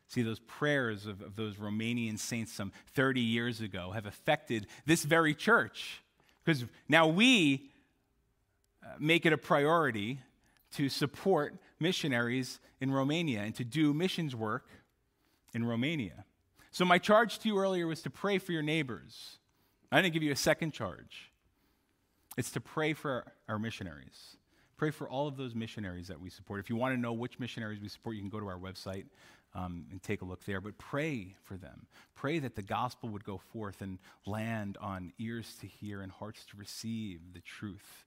See, 0.09 0.23
those 0.23 0.41
prayers 0.41 1.05
of, 1.07 1.21
of, 1.21 1.37
those 1.37 1.57
Romanian 1.57 2.19
saints 2.19 2.53
some 2.53 2.73
30 2.95 3.21
years 3.21 3.61
ago 3.61 3.91
have 3.93 4.07
affected 4.07 4.67
this 4.87 5.05
very 5.05 5.35
church. 5.35 6.03
Because 6.43 6.65
now 6.89 7.07
we 7.07 7.71
uh, 8.83 8.95
make 8.99 9.27
it 9.27 9.35
a 9.35 9.39
priority 9.39 10.19
to 10.73 10.89
support 10.89 11.55
missionaries 11.79 12.59
in 12.81 12.91
Romania 12.91 13.41
and 13.41 13.55
to 13.57 13.65
do 13.65 13.93
missions 13.93 14.35
work 14.35 14.67
in 15.53 15.65
Romania. 15.65 16.25
So, 16.71 16.85
my 16.85 16.99
charge 16.99 17.39
to 17.41 17.49
you 17.49 17.59
earlier 17.59 17.87
was 17.87 18.03
to 18.03 18.11
pray 18.11 18.39
for 18.39 18.53
your 18.53 18.63
neighbors. 18.63 19.39
I 19.91 20.01
didn't 20.01 20.15
give 20.15 20.23
you 20.23 20.33
a 20.33 20.37
second 20.37 20.73
charge. 20.73 21.33
It's 22.37 22.51
to 22.53 22.61
pray 22.61 22.93
for 22.93 23.27
our 23.49 23.59
missionaries. 23.59 24.38
Pray 24.79 24.91
for 24.91 25.09
all 25.09 25.27
of 25.27 25.37
those 25.37 25.55
missionaries 25.55 26.07
that 26.07 26.21
we 26.21 26.31
support. 26.31 26.61
If 26.61 26.71
you 26.71 26.77
want 26.77 26.95
to 26.95 27.01
know 27.01 27.13
which 27.13 27.39
missionaries 27.39 27.81
we 27.81 27.89
support, 27.89 28.15
you 28.15 28.23
can 28.23 28.31
go 28.31 28.39
to 28.41 28.47
our 28.47 28.59
website 28.59 29.07
um, 29.55 29.87
and 29.91 30.01
take 30.01 30.23
a 30.23 30.25
look 30.25 30.45
there. 30.45 30.61
But 30.61 30.79
pray 30.79 31.35
for 31.43 31.57
them. 31.57 31.87
Pray 32.15 32.39
that 32.39 32.55
the 32.55 32.63
gospel 32.63 33.09
would 33.09 33.25
go 33.25 33.39
forth 33.53 33.83
and 33.83 33.99
land 34.25 34.79
on 34.81 35.13
ears 35.19 35.57
to 35.61 35.67
hear 35.67 36.01
and 36.01 36.13
hearts 36.13 36.45
to 36.47 36.57
receive 36.57 37.21
the 37.35 37.41
truth 37.41 38.05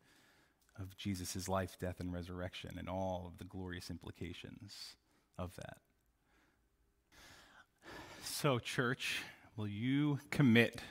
of 0.80 0.95
Jesus' 0.95 1.49
life, 1.49 1.78
death, 1.78 1.99
and 1.99 2.13
resurrection 2.13 2.76
and 2.78 2.88
all 2.88 3.26
of 3.28 3.38
the 3.38 3.43
glorious 3.43 3.89
implications 3.89 4.95
of 5.38 5.53
that. 5.57 5.78
So, 8.24 8.59
church, 8.59 9.22
will 9.57 9.67
you 9.67 10.19
commit 10.30 10.82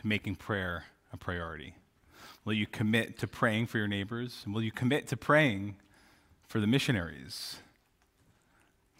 to 0.00 0.06
making 0.06 0.36
prayer 0.36 0.84
a 1.10 1.16
priority? 1.16 1.74
Will 2.46 2.54
you 2.54 2.68
commit 2.68 3.18
to 3.18 3.26
praying 3.26 3.66
for 3.66 3.78
your 3.78 3.88
neighbors? 3.88 4.42
And 4.44 4.54
will 4.54 4.62
you 4.62 4.70
commit 4.70 5.08
to 5.08 5.16
praying 5.16 5.74
for 6.46 6.60
the 6.60 6.68
missionaries 6.68 7.56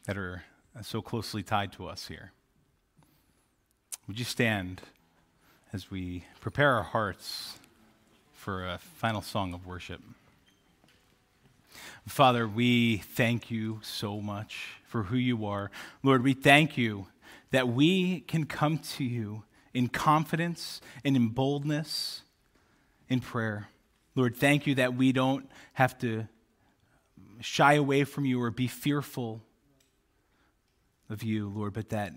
that 0.05 0.19
are 0.19 0.43
so 0.83 1.01
closely 1.01 1.45
tied 1.45 1.71
to 1.75 1.87
us 1.87 2.09
here? 2.09 2.33
Would 4.09 4.19
you 4.19 4.25
stand 4.25 4.83
as 5.73 5.93
we 5.93 6.25
prepare 6.41 6.73
our 6.73 6.83
hearts 6.83 7.61
for 8.35 8.67
a 8.67 8.79
final 8.79 9.23
song 9.23 9.55
of 9.55 9.65
worship? 9.65 10.01
Father, 12.09 12.49
we 12.49 12.97
thank 12.97 13.49
you 13.49 13.79
so 13.81 14.21
much 14.21 14.71
for 14.85 15.05
who 15.05 15.17
you 15.17 15.47
are. 15.47 15.71
Lord, 16.03 16.25
we 16.25 16.35
thank 16.35 16.77
you 16.77 17.07
that 17.53 17.69
we 17.69 18.21
can 18.21 18.47
come 18.47 18.79
to 18.79 19.05
you 19.05 19.45
in 19.73 19.87
confidence 19.87 20.81
and 21.05 21.15
in 21.15 21.29
boldness 21.29 22.23
in 23.09 23.21
prayer. 23.21 23.69
Lord, 24.15 24.37
thank 24.37 24.67
you 24.67 24.77
that 24.77 24.95
we 24.95 25.13
don't 25.13 25.49
have 25.75 25.99
to 25.99 26.27
shy 27.41 27.75
away 27.75 28.05
from 28.05 28.25
you 28.25 28.43
or 28.43 28.51
be 28.51 28.67
fearful 28.67 29.43
of 31.09 31.23
you, 31.23 31.49
Lord, 31.49 31.75
but 31.75 31.91
that 31.91 32.13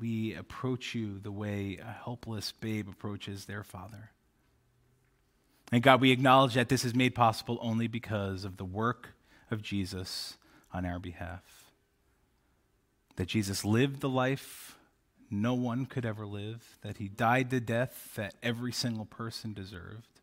we 0.00 0.34
approach 0.34 0.94
you 0.94 1.20
the 1.20 1.30
way 1.30 1.78
a 1.80 1.90
helpless 2.04 2.52
babe 2.52 2.88
approaches 2.88 3.44
their 3.44 3.62
father. 3.62 4.10
And 5.70 5.82
God, 5.82 6.00
we 6.00 6.10
acknowledge 6.10 6.54
that 6.54 6.68
this 6.68 6.84
is 6.84 6.94
made 6.94 7.14
possible 7.14 7.58
only 7.60 7.86
because 7.86 8.44
of 8.44 8.56
the 8.56 8.64
work 8.64 9.14
of 9.50 9.62
Jesus 9.62 10.36
on 10.72 10.84
our 10.84 10.98
behalf. 10.98 11.42
That 13.16 13.26
Jesus 13.26 13.64
lived 13.64 14.00
the 14.00 14.08
life 14.08 14.76
no 15.30 15.54
one 15.54 15.86
could 15.86 16.04
ever 16.04 16.26
live, 16.26 16.78
that 16.82 16.98
he 16.98 17.08
died 17.08 17.50
the 17.50 17.60
death 17.60 18.12
that 18.14 18.34
every 18.42 18.72
single 18.72 19.04
person 19.04 19.52
deserved, 19.52 20.13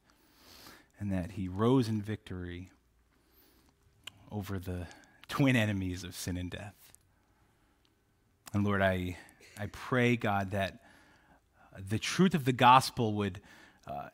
and 1.02 1.12
that 1.12 1.32
he 1.32 1.48
rose 1.48 1.90
in 1.90 2.00
victory 2.00 2.70
over 4.32 4.60
the 4.60 4.86
twin 5.28 5.56
enemies 5.56 6.04
of 6.04 6.16
sin 6.16 6.38
and 6.38 6.52
death. 6.52 6.76
And 8.54 8.64
Lord, 8.64 8.84
I, 8.84 9.18
I 9.60 9.66
pray, 9.72 10.16
God, 10.16 10.52
that 10.52 10.78
the 11.90 11.98
truth 11.98 12.36
of 12.36 12.46
the 12.46 12.54
gospel 12.54 13.16
would, 13.16 13.42
uh, 13.88 14.10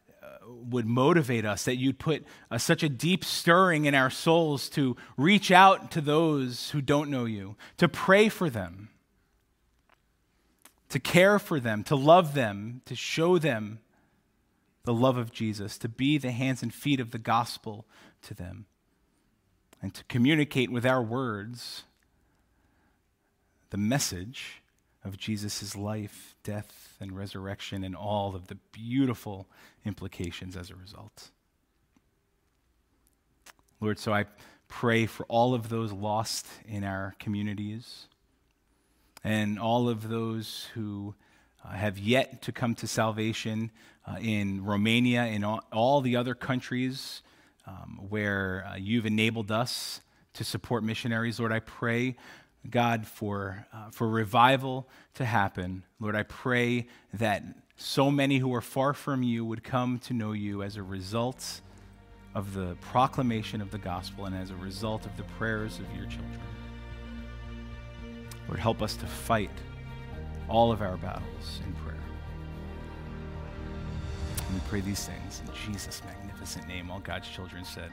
would 0.47 0.85
motivate 0.85 1.43
us, 1.43 1.65
that 1.65 1.75
you'd 1.75 1.99
put 1.99 2.25
uh, 2.49 2.57
such 2.57 2.83
a 2.83 2.89
deep 2.89 3.25
stirring 3.25 3.83
in 3.83 3.93
our 3.93 4.09
souls 4.09 4.69
to 4.69 4.95
reach 5.17 5.51
out 5.51 5.91
to 5.91 5.99
those 5.99 6.69
who 6.69 6.81
don't 6.81 7.09
know 7.09 7.25
you, 7.25 7.57
to 7.75 7.89
pray 7.89 8.29
for 8.29 8.49
them, 8.49 8.87
to 10.87 10.99
care 10.99 11.37
for 11.37 11.59
them, 11.59 11.83
to 11.83 11.97
love 11.97 12.33
them, 12.33 12.81
to 12.85 12.95
show 12.95 13.37
them 13.37 13.79
the 14.87 14.93
love 14.93 15.17
of 15.17 15.33
Jesus, 15.33 15.77
to 15.77 15.89
be 15.89 16.17
the 16.17 16.31
hands 16.31 16.63
and 16.63 16.73
feet 16.73 17.01
of 17.01 17.11
the 17.11 17.19
gospel 17.19 17.85
to 18.21 18.33
them, 18.33 18.67
and 19.81 19.93
to 19.93 20.01
communicate 20.05 20.71
with 20.71 20.85
our 20.85 21.03
words 21.03 21.83
the 23.69 23.77
message 23.77 24.61
of 25.03 25.17
Jesus' 25.17 25.75
life, 25.75 26.35
death, 26.41 26.95
and 27.01 27.17
resurrection, 27.17 27.83
and 27.83 27.97
all 27.97 28.33
of 28.33 28.47
the 28.47 28.55
beautiful 28.71 29.45
implications 29.83 30.55
as 30.55 30.69
a 30.69 30.75
result. 30.75 31.31
Lord, 33.81 33.99
so 33.99 34.13
I 34.13 34.23
pray 34.69 35.05
for 35.05 35.25
all 35.25 35.53
of 35.53 35.67
those 35.67 35.91
lost 35.91 36.47
in 36.65 36.85
our 36.85 37.13
communities 37.19 38.07
and 39.21 39.59
all 39.59 39.89
of 39.89 40.07
those 40.07 40.69
who 40.75 41.13
uh, 41.65 41.71
have 41.71 41.99
yet 41.99 42.41
to 42.43 42.53
come 42.53 42.73
to 42.75 42.87
salvation 42.87 43.69
uh, 44.07 44.17
in 44.21 44.63
Romania 44.63 45.23
and 45.23 45.43
all, 45.43 45.61
all, 45.71 46.01
the 46.01 46.15
other 46.15 46.33
countries 46.33 47.21
um, 47.65 47.99
where 48.09 48.65
uh, 48.67 48.75
you've 48.77 49.05
enabled 49.05 49.51
us 49.51 50.01
to 50.33 50.43
support 50.43 50.83
missionaries. 50.83 51.39
Lord, 51.39 51.51
I 51.51 51.59
pray, 51.59 52.15
God, 52.69 53.05
for, 53.05 53.65
uh, 53.73 53.89
for 53.91 54.07
revival 54.07 54.87
to 55.15 55.25
happen. 55.25 55.83
Lord, 55.99 56.15
I 56.15 56.23
pray 56.23 56.87
that 57.13 57.43
so 57.75 58.09
many 58.09 58.37
who 58.37 58.53
are 58.55 58.61
far 58.61 58.93
from 58.93 59.23
you 59.23 59.43
would 59.45 59.63
come 59.63 59.99
to 59.99 60.13
know 60.13 60.31
you 60.31 60.63
as 60.63 60.77
a 60.77 60.83
result 60.83 61.61
of 62.33 62.53
the 62.53 62.77
proclamation 62.81 63.61
of 63.61 63.71
the 63.71 63.77
gospel 63.77 64.25
and 64.25 64.35
as 64.35 64.51
a 64.51 64.55
result 64.55 65.05
of 65.05 65.17
the 65.17 65.23
prayers 65.23 65.79
of 65.79 65.85
your 65.95 66.05
children. 66.05 66.39
Lord, 68.47 68.59
help 68.59 68.81
us 68.81 68.95
to 68.97 69.05
fight 69.05 69.51
all 70.47 70.71
of 70.71 70.81
our 70.81 70.97
battles 70.97 71.61
in 71.65 71.73
prayer. 71.73 71.96
And 74.47 74.55
we 74.55 74.61
pray 74.69 74.81
these 74.81 75.05
things 75.05 75.41
in 75.45 75.53
Jesus' 75.53 76.01
magnificent 76.05 76.67
name. 76.67 76.89
All 76.89 76.99
God's 76.99 77.27
children 77.27 77.65
said, 77.65 77.91